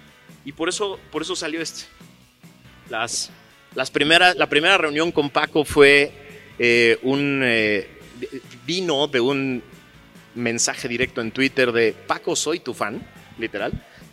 Y 0.44 0.52
por 0.52 0.68
eso, 0.68 0.98
por 1.10 1.22
eso 1.22 1.34
salió 1.34 1.60
este. 1.60 1.84
Las, 2.90 3.30
las 3.74 3.90
primeras, 3.90 4.36
la 4.36 4.48
primera 4.48 4.76
reunión 4.76 5.12
con 5.12 5.30
Paco 5.30 5.64
fue 5.64 6.12
eh, 6.58 6.98
un 7.02 7.40
eh, 7.44 7.88
vino 8.64 9.06
de 9.06 9.20
un 9.20 9.62
mensaje 10.34 10.88
directo 10.88 11.20
en 11.20 11.30
Twitter 11.30 11.72
de 11.72 11.92
Paco, 11.92 12.36
soy 12.36 12.60
tu 12.60 12.74
fan, 12.74 13.04
literal, 13.38 13.72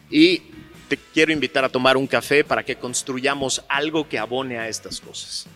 y 0.10 0.42
te 0.88 0.98
quiero 0.98 1.32
invitar 1.32 1.66
a 1.66 1.70
tomar 1.70 1.98
un 1.98 2.08
café 2.08 2.44
para 2.44 2.64
que 2.64 2.76
construyamos 2.76 3.64
algo 3.68 4.08
que 4.08 4.20
abone 4.20 4.58
a 4.58 4.68
estas 4.68 5.02
cosas. 5.02 5.48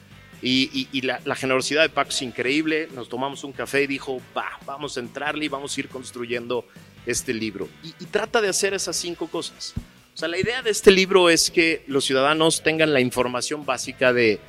Y, 0.41 1.02
la, 1.02 1.36
generosidad 1.36 1.82
de 1.82 1.89
Paco 1.89 2.10
es 2.10 2.21
increíble. 2.21 2.88
Nos 2.93 3.10
tomamos 3.10 3.43
un 3.43 3.52
café 3.52 3.84
y 3.84 3.88
dijo, 3.88 4.21
va, 4.36 4.45
vamos 4.65 4.97
a 4.97 5.00
entrarle 5.00 5.45
y 5.45 5.47
vamos 5.47 5.76
a 5.76 5.80
ir 5.80 5.89
construyendo 5.89 6.65
este 7.06 7.34
libro. 7.34 7.67
Y, 7.84 7.89
y, 8.00 8.06
trata 8.06 8.41
de 8.41 8.50
hacer 8.50 8.73
esas 8.73 8.95
cinco 8.95 9.28
cosas. 9.28 9.73
O 10.13 10.17
sea, 10.17 10.28
la 10.28 10.38
idea 10.38 10.62
de 10.62 10.71
este 10.71 10.91
libro 10.91 11.30
es 11.30 11.52
que 11.52 11.84
los 11.88 12.06
ciudadanos 12.06 12.63
tengan 12.63 12.93
la 12.93 13.02
información 13.02 13.65
básica 13.65 14.13
de 14.13 14.39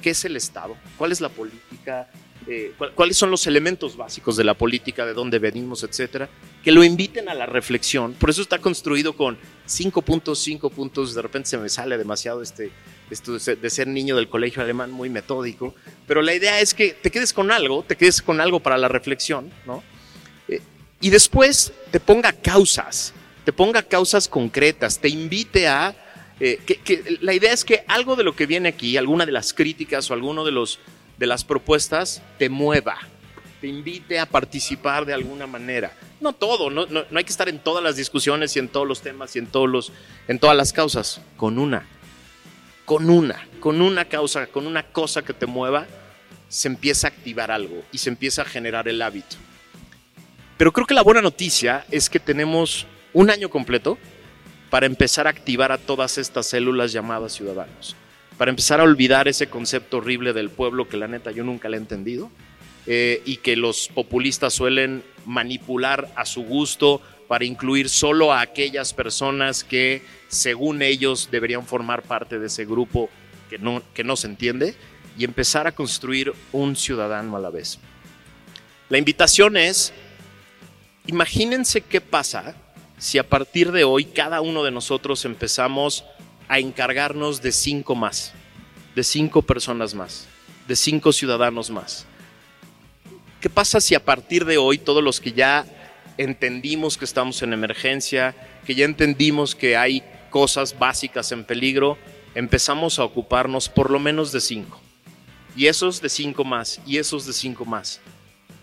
qué 0.00 0.10
es 0.10 0.24
el 0.24 0.36
Estado, 0.36 0.76
cuál 0.96 1.12
es 1.12 1.20
la 1.20 1.28
política, 1.28 2.08
eh, 2.48 2.74
cuáles 2.94 3.16
son 3.16 3.32
los 3.32 3.46
elementos 3.48 3.96
básicos 3.96 4.36
de 4.36 4.44
la 4.44 4.54
política, 4.54 5.04
de 5.04 5.14
dónde 5.14 5.40
venimos, 5.40 5.82
etcétera, 5.82 6.28
que 6.62 6.70
lo 6.70 6.84
inviten 6.84 7.28
a 7.28 7.34
la 7.34 7.46
reflexión. 7.46 8.12
Por 8.12 8.30
eso 8.30 8.40
está 8.40 8.58
construido 8.58 9.14
con 9.14 9.36
cinco 9.64 10.00
puntos, 10.02 10.38
cinco 10.38 10.70
puntos. 10.70 11.14
De 11.14 11.22
repente 11.22 11.48
se 11.48 11.58
me 11.58 11.68
sale 11.68 11.98
demasiado 11.98 12.42
este, 12.42 12.70
de 13.08 13.70
ser 13.70 13.86
niño 13.86 14.16
del 14.16 14.28
colegio 14.28 14.62
alemán 14.62 14.90
muy 14.90 15.08
metódico. 15.08 15.74
Pero 16.06 16.22
la 16.22 16.34
idea 16.34 16.60
es 16.60 16.74
que 16.74 16.90
te 16.90 17.10
quedes 17.10 17.32
con 17.32 17.50
algo, 17.50 17.84
te 17.86 17.96
quedes 17.96 18.20
con 18.22 18.40
algo 18.40 18.60
para 18.60 18.78
la 18.78 18.88
reflexión, 18.88 19.50
¿no? 19.66 19.82
Eh, 20.48 20.60
y 21.00 21.10
después 21.10 21.72
te 21.90 22.00
ponga 22.00 22.32
causas, 22.32 23.12
te 23.44 23.52
ponga 23.52 23.82
causas 23.82 24.28
concretas, 24.28 24.98
te 24.98 25.08
invite 25.08 25.68
a 25.68 25.94
eh, 26.38 26.58
que, 26.66 27.18
la 27.22 27.32
idea 27.32 27.52
es 27.52 27.64
que 27.64 27.84
algo 27.88 28.14
de 28.14 28.24
lo 28.24 28.36
que 28.36 28.46
viene 28.46 28.68
aquí, 28.68 28.96
alguna 28.96 29.24
de 29.24 29.32
las 29.32 29.54
críticas 29.54 30.10
o 30.10 30.14
alguno 30.14 30.44
de 30.44 30.52
de 31.16 31.26
las 31.26 31.44
propuestas 31.44 32.22
te 32.38 32.50
mueva, 32.50 32.98
te 33.60 33.68
invite 33.68 34.18
a 34.18 34.26
participar 34.26 35.06
de 35.06 35.14
alguna 35.14 35.46
manera. 35.46 35.96
No 36.20 36.34
todo, 36.34 36.68
no, 36.70 36.86
no, 36.86 37.04
hay 37.14 37.24
que 37.24 37.30
estar 37.30 37.48
en 37.48 37.58
todas 37.58 37.82
las 37.82 37.96
discusiones 37.96 38.54
y 38.56 38.58
en 38.58 38.68
todos 38.68 38.86
los 38.86 39.00
temas 39.00 39.34
y 39.36 39.38
en, 39.38 39.46
todos 39.46 39.68
los, 39.68 39.92
en 40.28 40.38
todas 40.38 40.56
las 40.56 40.72
causas, 40.72 41.20
con 41.36 41.58
una, 41.58 41.86
con 42.86 43.10
una, 43.10 43.46
con 43.60 43.82
una 43.82 44.06
causa, 44.06 44.46
con 44.46 44.66
una 44.66 44.84
cosa 44.84 45.22
que 45.22 45.34
te 45.34 45.44
mueva, 45.44 45.86
se 46.48 46.68
empieza 46.68 47.08
a 47.08 47.10
activar 47.10 47.50
algo 47.50 47.82
y 47.92 47.98
se 47.98 48.08
empieza 48.08 48.42
a 48.42 48.46
generar 48.46 48.88
el 48.88 49.02
hábito. 49.02 49.36
Pero 50.56 50.72
creo 50.72 50.86
que 50.86 50.94
la 50.94 51.02
buena 51.02 51.20
noticia 51.20 51.84
es 51.90 52.08
que 52.08 52.18
tenemos 52.18 52.86
un 53.12 53.28
año 53.28 53.50
completo 53.50 53.98
para 54.70 54.86
empezar 54.86 55.26
a 55.26 55.30
activar 55.30 55.70
a 55.70 55.76
todas 55.76 56.16
estas 56.16 56.46
células 56.46 56.92
llamadas 56.92 57.34
ciudadanos 57.34 57.94
para 58.36 58.50
empezar 58.50 58.80
a 58.80 58.84
olvidar 58.84 59.28
ese 59.28 59.48
concepto 59.48 59.98
horrible 59.98 60.32
del 60.32 60.50
pueblo 60.50 60.88
que 60.88 60.96
la 60.96 61.08
neta 61.08 61.30
yo 61.30 61.44
nunca 61.44 61.68
le 61.68 61.76
he 61.76 61.80
entendido 61.80 62.30
eh, 62.86 63.22
y 63.24 63.38
que 63.38 63.56
los 63.56 63.88
populistas 63.88 64.54
suelen 64.54 65.02
manipular 65.24 66.08
a 66.14 66.24
su 66.24 66.42
gusto 66.42 67.00
para 67.28 67.44
incluir 67.44 67.88
solo 67.88 68.32
a 68.32 68.40
aquellas 68.40 68.92
personas 68.92 69.64
que 69.64 70.02
según 70.28 70.82
ellos 70.82 71.28
deberían 71.30 71.66
formar 71.66 72.02
parte 72.02 72.38
de 72.38 72.46
ese 72.46 72.64
grupo 72.64 73.10
que 73.50 73.58
no, 73.58 73.82
que 73.94 74.04
no 74.04 74.16
se 74.16 74.26
entiende 74.26 74.74
y 75.18 75.24
empezar 75.24 75.66
a 75.66 75.72
construir 75.72 76.32
un 76.52 76.76
ciudadano 76.76 77.36
a 77.36 77.40
la 77.40 77.50
vez. 77.50 77.78
La 78.88 78.98
invitación 78.98 79.56
es, 79.56 79.92
imagínense 81.06 81.80
qué 81.80 82.00
pasa 82.00 82.54
si 82.98 83.18
a 83.18 83.28
partir 83.28 83.72
de 83.72 83.84
hoy 83.84 84.04
cada 84.04 84.40
uno 84.40 84.62
de 84.62 84.70
nosotros 84.70 85.24
empezamos 85.24 86.04
a 86.48 86.58
encargarnos 86.58 87.42
de 87.42 87.52
cinco 87.52 87.94
más, 87.94 88.32
de 88.94 89.02
cinco 89.02 89.42
personas 89.42 89.94
más, 89.94 90.26
de 90.68 90.76
cinco 90.76 91.12
ciudadanos 91.12 91.70
más. 91.70 92.06
¿Qué 93.40 93.50
pasa 93.50 93.80
si 93.80 93.94
a 93.94 94.04
partir 94.04 94.44
de 94.44 94.58
hoy 94.58 94.78
todos 94.78 95.02
los 95.02 95.20
que 95.20 95.32
ya 95.32 95.66
entendimos 96.18 96.96
que 96.96 97.04
estamos 97.04 97.42
en 97.42 97.52
emergencia, 97.52 98.34
que 98.64 98.74
ya 98.74 98.84
entendimos 98.84 99.54
que 99.54 99.76
hay 99.76 100.02
cosas 100.30 100.78
básicas 100.78 101.32
en 101.32 101.44
peligro, 101.44 101.98
empezamos 102.34 102.98
a 102.98 103.04
ocuparnos 103.04 103.68
por 103.68 103.90
lo 103.90 103.98
menos 103.98 104.32
de 104.32 104.40
cinco? 104.40 104.80
Y 105.56 105.66
esos 105.66 106.00
de 106.00 106.08
cinco 106.08 106.44
más, 106.44 106.80
y 106.86 106.98
esos 106.98 107.26
de 107.26 107.32
cinco 107.32 107.64
más. 107.64 108.00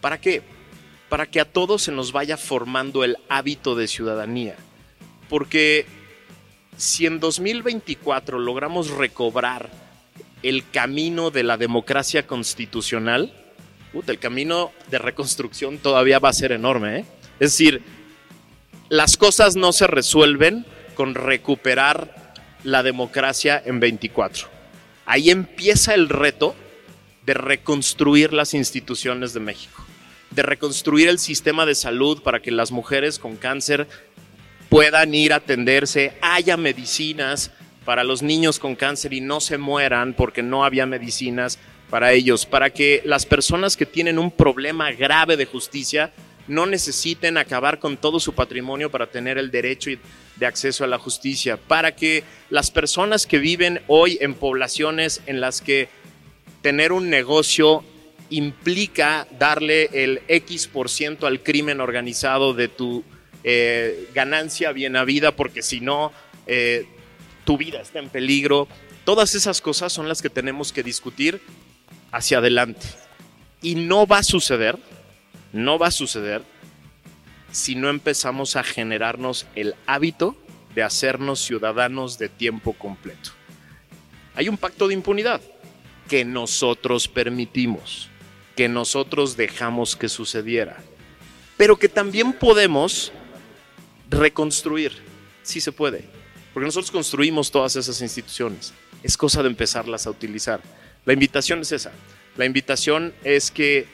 ¿Para 0.02 0.20
qué? 0.20 0.42
Para 1.10 1.26
que 1.26 1.40
a 1.40 1.46
todos 1.46 1.84
se 1.84 1.92
nos 1.92 2.12
vaya 2.12 2.38
formando 2.38 3.04
el 3.04 3.18
hábito 3.30 3.76
de 3.76 3.88
ciudadanía. 3.88 4.56
Porque 5.30 5.86
si 6.78 7.06
en 7.06 7.20
2024 7.20 8.40
logramos 8.40 8.90
recobrar 8.90 9.70
el 10.44 10.70
camino 10.70 11.32
de 11.32 11.44
la 11.44 11.58
democracia 11.58 12.28
constitucional, 12.28 13.34
el 14.08 14.20
camino 14.20 14.72
de 14.90 14.98
reconstrucción 14.98 15.78
todavía 15.78 16.20
va 16.20 16.30
a 16.30 16.34
ser 16.34 16.52
enorme. 16.52 17.00
¿eh? 17.00 17.06
Es 17.44 17.52
decir, 17.52 17.82
las 18.88 19.18
cosas 19.18 19.58
no 19.58 19.74
se 19.74 19.86
resuelven 19.86 20.66
con 20.96 21.14
recuperar 21.14 22.34
la 22.64 22.84
democracia 22.84 23.62
en 23.66 23.82
24. 23.82 24.48
Ahí 25.06 25.30
empieza 25.30 25.94
el 25.94 26.08
reto 26.08 26.56
de 27.26 27.34
reconstruir 27.34 28.32
las 28.32 28.54
instituciones 28.54 29.34
de 29.34 29.42
México, 29.42 29.84
de 30.32 30.42
reconstruir 30.42 31.10
el 31.10 31.20
sistema 31.20 31.66
de 31.66 31.76
salud 31.76 32.24
para 32.24 32.42
que 32.42 32.50
las 32.50 32.72
mujeres 32.72 33.20
con 33.20 33.36
cáncer 33.36 33.90
puedan 34.70 35.14
ir 35.14 35.34
a 35.34 35.38
atenderse, 35.38 36.14
haya 36.22 36.56
medicinas 36.56 37.52
para 37.84 38.06
los 38.06 38.22
niños 38.22 38.58
con 38.58 38.78
cáncer 38.78 39.12
y 39.12 39.20
no 39.20 39.42
se 39.42 39.58
mueran 39.58 40.14
porque 40.14 40.42
no 40.42 40.64
había 40.64 40.86
medicinas 40.86 41.60
para 41.90 42.14
ellos, 42.14 42.46
para 42.46 42.70
que 42.70 43.02
las 43.04 43.26
personas 43.26 43.76
que 43.76 43.86
tienen 43.86 44.18
un 44.18 44.32
problema 44.32 44.94
grave 44.94 45.36
de 45.36 45.46
justicia 45.46 46.14
no 46.48 46.66
necesiten 46.66 47.38
acabar 47.38 47.80
con 47.80 47.98
todo 47.98 48.20
su 48.20 48.34
patrimonio 48.34 48.92
para 48.92 49.08
tener 49.08 49.38
el 49.38 49.52
derecho 49.52 49.90
de 50.36 50.46
acceso 50.46 50.84
a 50.84 50.88
la 50.88 51.00
justicia, 51.00 51.58
para 51.58 51.96
que 51.96 52.24
las 52.50 52.72
personas 52.72 53.26
que 53.26 53.38
viven 53.38 53.82
hoy 53.88 54.18
en 54.22 54.34
poblaciones 54.34 55.22
en 55.26 55.42
las 55.42 55.62
que 55.62 55.90
tener 56.62 56.92
un 56.92 57.10
negocio 57.10 57.84
implica 58.30 59.28
darle 59.38 59.90
el 59.94 60.22
X 60.28 60.68
por 60.68 60.90
ciento 60.90 61.28
al 61.28 61.44
crimen 61.44 61.80
organizado 61.80 62.54
de 62.54 62.68
tu 62.68 63.04
eh, 63.44 64.10
ganancia 64.14 64.72
bien 64.72 64.96
habida, 64.96 65.36
porque 65.36 65.62
si 65.62 65.82
no, 65.82 66.12
eh, 66.48 66.86
tu 67.46 67.58
vida 67.58 67.82
está 67.82 68.00
en 68.00 68.10
peligro. 68.10 68.68
Todas 69.06 69.36
esas 69.36 69.62
cosas 69.62 69.92
son 69.92 70.08
las 70.08 70.22
que 70.22 70.30
tenemos 70.30 70.72
que 70.72 70.82
discutir 70.82 71.42
hacia 72.12 72.38
adelante. 72.38 72.88
Y 73.62 73.76
no 73.76 74.08
va 74.08 74.20
a 74.20 74.24
suceder, 74.24 74.78
no 75.54 75.80
va 75.80 75.88
a 75.88 75.92
suceder 75.92 76.44
si 77.52 77.76
no 77.76 77.90
empezamos 77.90 78.56
a 78.56 78.64
generarnos 78.64 79.46
el 79.56 79.76
hábito 79.86 80.36
de 80.74 80.84
hacernos 80.84 81.40
ciudadanos 81.40 82.18
de 82.18 82.28
tiempo 82.28 82.74
completo. 82.74 83.30
Hay 84.36 84.50
un 84.50 84.58
pacto 84.58 84.88
de 84.88 84.96
impunidad 84.96 85.40
que 86.10 86.26
nosotros 86.26 87.08
permitimos, 87.08 88.10
que 88.56 88.68
nosotros 88.68 89.38
dejamos 89.38 89.96
que 89.96 90.10
sucediera, 90.10 90.78
pero 91.56 91.78
que 91.78 91.88
también 91.88 92.34
podemos 92.34 93.12
reconstruir. 94.10 94.92
Sí 95.44 95.62
se 95.62 95.72
puede, 95.72 96.06
porque 96.54 96.66
nosotros 96.66 96.92
construimos 96.92 97.52
todas 97.52 97.76
esas 97.76 98.02
instituciones. 98.02 98.74
Es 99.04 99.16
cosa 99.16 99.44
de 99.44 99.50
empezarlas 99.50 100.08
a 100.08 100.10
utilizar. 100.10 100.62
La 101.06 101.14
invitación 101.14 101.60
es 101.60 101.72
esa. 101.72 101.92
La 102.38 102.46
invitación 102.46 103.14
es 103.24 103.52
que 103.52 103.86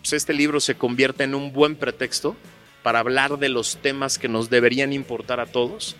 pues, 0.00 0.12
este 0.12 0.32
libro 0.32 0.60
se 0.60 0.76
convierta 0.76 1.24
en 1.24 1.34
un 1.34 1.52
buen 1.52 1.76
pretexto 1.76 2.36
para 2.82 3.00
hablar 3.00 3.38
de 3.38 3.48
los 3.48 3.76
temas 3.76 4.18
que 4.18 4.28
nos 4.28 4.50
deberían 4.50 4.92
importar 4.92 5.40
a 5.40 5.46
todos, 5.46 5.96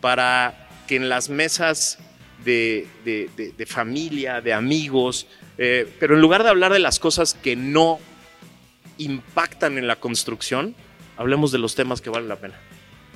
para 0.00 0.68
que 0.86 0.96
en 0.96 1.08
las 1.08 1.28
mesas 1.28 1.98
de, 2.44 2.86
familia, 3.66 4.40
de 4.40 4.52
amigos, 4.52 5.26
eh, 5.58 5.88
pero 6.00 6.14
en 6.14 6.20
lugar 6.20 6.42
de 6.42 6.50
hablar 6.50 6.72
de 6.72 6.78
las 6.78 6.98
cosas 6.98 7.34
que 7.34 7.56
no 7.56 7.98
impactan 8.98 9.78
en 9.78 9.86
la 9.86 9.96
construcción, 9.96 10.74
hablemos 11.16 11.52
de 11.52 11.58
los 11.58 11.74
temas 11.74 12.00
que 12.00 12.10
valen 12.10 12.28
la 12.28 12.36
pena. 12.36 12.54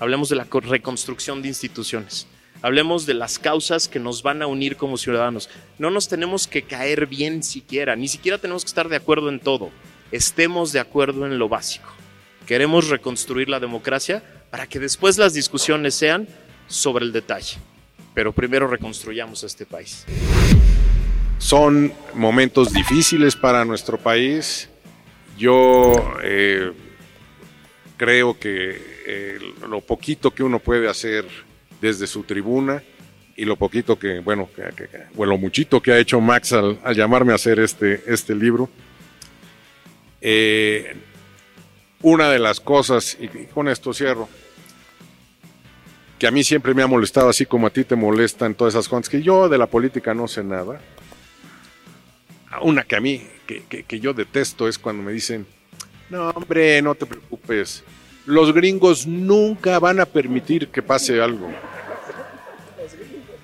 Hablemos 0.00 0.28
de 0.28 0.36
la 0.36 0.46
reconstrucción 0.50 1.42
de 1.42 1.48
instituciones. 1.48 2.28
Hablemos 2.62 3.06
de 3.06 3.14
las 3.14 3.38
causas 3.38 3.88
que 3.88 4.00
nos 4.00 4.22
van 4.22 4.42
a 4.42 4.46
unir 4.46 4.76
como 4.76 4.96
ciudadanos. 4.96 5.48
No 5.78 5.90
nos 5.90 6.08
tenemos 6.08 6.46
que 6.46 6.62
caer 6.62 7.06
bien 7.06 7.42
siquiera, 7.42 7.96
ni 7.96 8.08
siquiera 8.08 8.38
tenemos 8.38 8.64
que 8.64 8.68
estar 8.68 8.88
de 8.88 8.96
acuerdo 8.96 9.28
en 9.28 9.40
todo. 9.40 9.70
Estemos 10.10 10.72
de 10.72 10.80
acuerdo 10.80 11.26
en 11.26 11.38
lo 11.38 11.48
básico. 11.48 11.88
Queremos 12.46 12.88
reconstruir 12.88 13.48
la 13.48 13.60
democracia 13.60 14.22
para 14.50 14.66
que 14.66 14.78
después 14.78 15.18
las 15.18 15.34
discusiones 15.34 15.94
sean 15.94 16.26
sobre 16.66 17.04
el 17.04 17.12
detalle. 17.12 17.58
Pero 18.14 18.32
primero 18.32 18.66
reconstruyamos 18.66 19.44
este 19.44 19.66
país. 19.66 20.06
Son 21.38 21.92
momentos 22.14 22.72
difíciles 22.72 23.36
para 23.36 23.64
nuestro 23.64 23.98
país. 23.98 24.68
Yo 25.36 25.92
eh, 26.22 26.72
creo 27.96 28.38
que 28.38 28.80
eh, 29.06 29.38
lo 29.68 29.82
poquito 29.82 30.30
que 30.30 30.42
uno 30.42 30.58
puede 30.58 30.88
hacer 30.88 31.26
desde 31.80 32.06
su 32.06 32.22
tribuna 32.22 32.82
y 33.36 33.44
lo 33.44 33.56
poquito 33.56 33.98
que, 33.98 34.18
bueno, 34.20 34.48
o 35.16 35.26
lo 35.26 35.38
muchito 35.38 35.80
que 35.80 35.92
ha 35.92 35.98
hecho 35.98 36.20
Max 36.20 36.52
al, 36.52 36.78
llamarme 36.94 37.32
a 37.32 37.36
hacer 37.36 37.60
este, 37.60 38.02
este 38.06 38.34
libro. 38.34 38.68
Eh, 40.20 40.96
una 42.02 42.30
de 42.30 42.38
las 42.38 42.60
cosas, 42.60 43.16
y 43.20 43.28
con 43.46 43.68
esto 43.68 43.92
cierro, 43.92 44.28
que 46.18 46.26
a 46.26 46.30
mí 46.30 46.42
siempre 46.42 46.74
me 46.74 46.82
ha 46.82 46.86
molestado, 46.86 47.28
así 47.28 47.46
como 47.46 47.66
a 47.66 47.70
ti 47.70 47.84
te 47.84 47.96
molestan 47.96 48.54
todas 48.54 48.74
esas 48.74 48.88
cosas, 48.88 49.08
que 49.08 49.22
yo 49.22 49.48
de 49.48 49.58
la 49.58 49.66
política 49.66 50.14
no 50.14 50.26
sé 50.26 50.42
nada. 50.42 50.80
Una 52.62 52.82
que 52.82 52.96
a 52.96 53.00
mí, 53.00 53.26
que, 53.46 53.62
que 53.62 54.00
yo 54.00 54.14
detesto 54.14 54.68
es 54.68 54.78
cuando 54.78 55.02
me 55.02 55.12
dicen, 55.12 55.46
no 56.10 56.30
hombre, 56.30 56.80
no 56.82 56.94
te 56.94 57.06
preocupes, 57.06 57.84
los 58.26 58.52
gringos 58.52 59.06
nunca 59.06 59.78
van 59.78 60.00
a 60.00 60.06
permitir 60.06 60.68
que 60.68 60.82
pase 60.82 61.20
algo. 61.20 61.50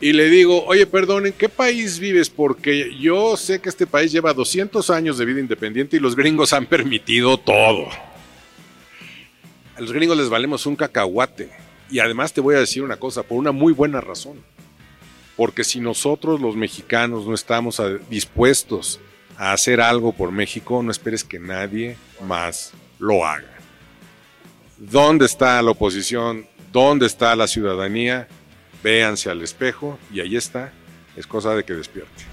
Y 0.05 0.13
le 0.13 0.29
digo, 0.29 0.63
oye, 0.67 0.87
perdón, 0.87 1.25
¿en 1.25 1.33
qué 1.33 1.49
país 1.49 1.99
vives? 1.99 2.29
Porque 2.29 2.95
yo 3.01 3.39
sé 3.39 3.63
que 3.63 3.71
este 3.71 3.87
país 3.87 4.13
lleva 4.13 4.35
200 4.35 4.91
años 4.91 5.17
de 5.17 5.25
vida 5.25 5.41
independiente 5.41 5.97
y 5.97 5.99
los 5.99 6.15
gringos 6.15 6.53
han 6.53 6.67
permitido 6.67 7.39
todo. 7.39 7.89
A 9.75 9.81
los 9.81 9.93
gringos 9.95 10.19
les 10.19 10.29
valemos 10.29 10.67
un 10.67 10.77
cacahuate. 10.77 11.49
Y 11.91 12.01
además 12.01 12.35
te 12.35 12.43
voy 12.43 12.55
a 12.55 12.59
decir 12.59 12.83
una 12.83 12.99
cosa, 12.99 13.23
por 13.23 13.39
una 13.39 13.51
muy 13.51 13.73
buena 13.73 14.03
razón. 14.03 14.43
Porque 15.39 15.65
si 15.65 15.81
nosotros 15.81 16.39
los 16.39 16.55
mexicanos 16.55 17.27
no 17.27 17.33
estamos 17.33 17.81
dispuestos 18.11 19.01
a 19.39 19.53
hacer 19.53 19.81
algo 19.81 20.13
por 20.13 20.33
México, 20.33 20.83
no 20.83 20.91
esperes 20.91 21.25
que 21.25 21.39
nadie 21.39 21.97
más 22.27 22.75
lo 22.99 23.25
haga. 23.25 23.57
¿Dónde 24.77 25.25
está 25.25 25.63
la 25.63 25.71
oposición? 25.71 26.47
¿Dónde 26.75 27.07
está 27.07 27.35
la 27.35 27.47
ciudadanía? 27.47 28.29
Véanse 28.85 29.31
al 29.31 29.41
espejo 29.41 29.99
y 30.13 30.21
ahí 30.21 30.37
está. 30.37 30.71
Es 31.17 31.27
cosa 31.27 31.55
de 31.55 31.65
que 31.65 31.73
despierte. 31.73 32.25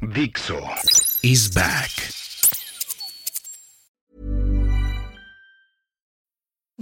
Dixo 0.00 0.58
is 1.22 1.52
back. 1.52 2.15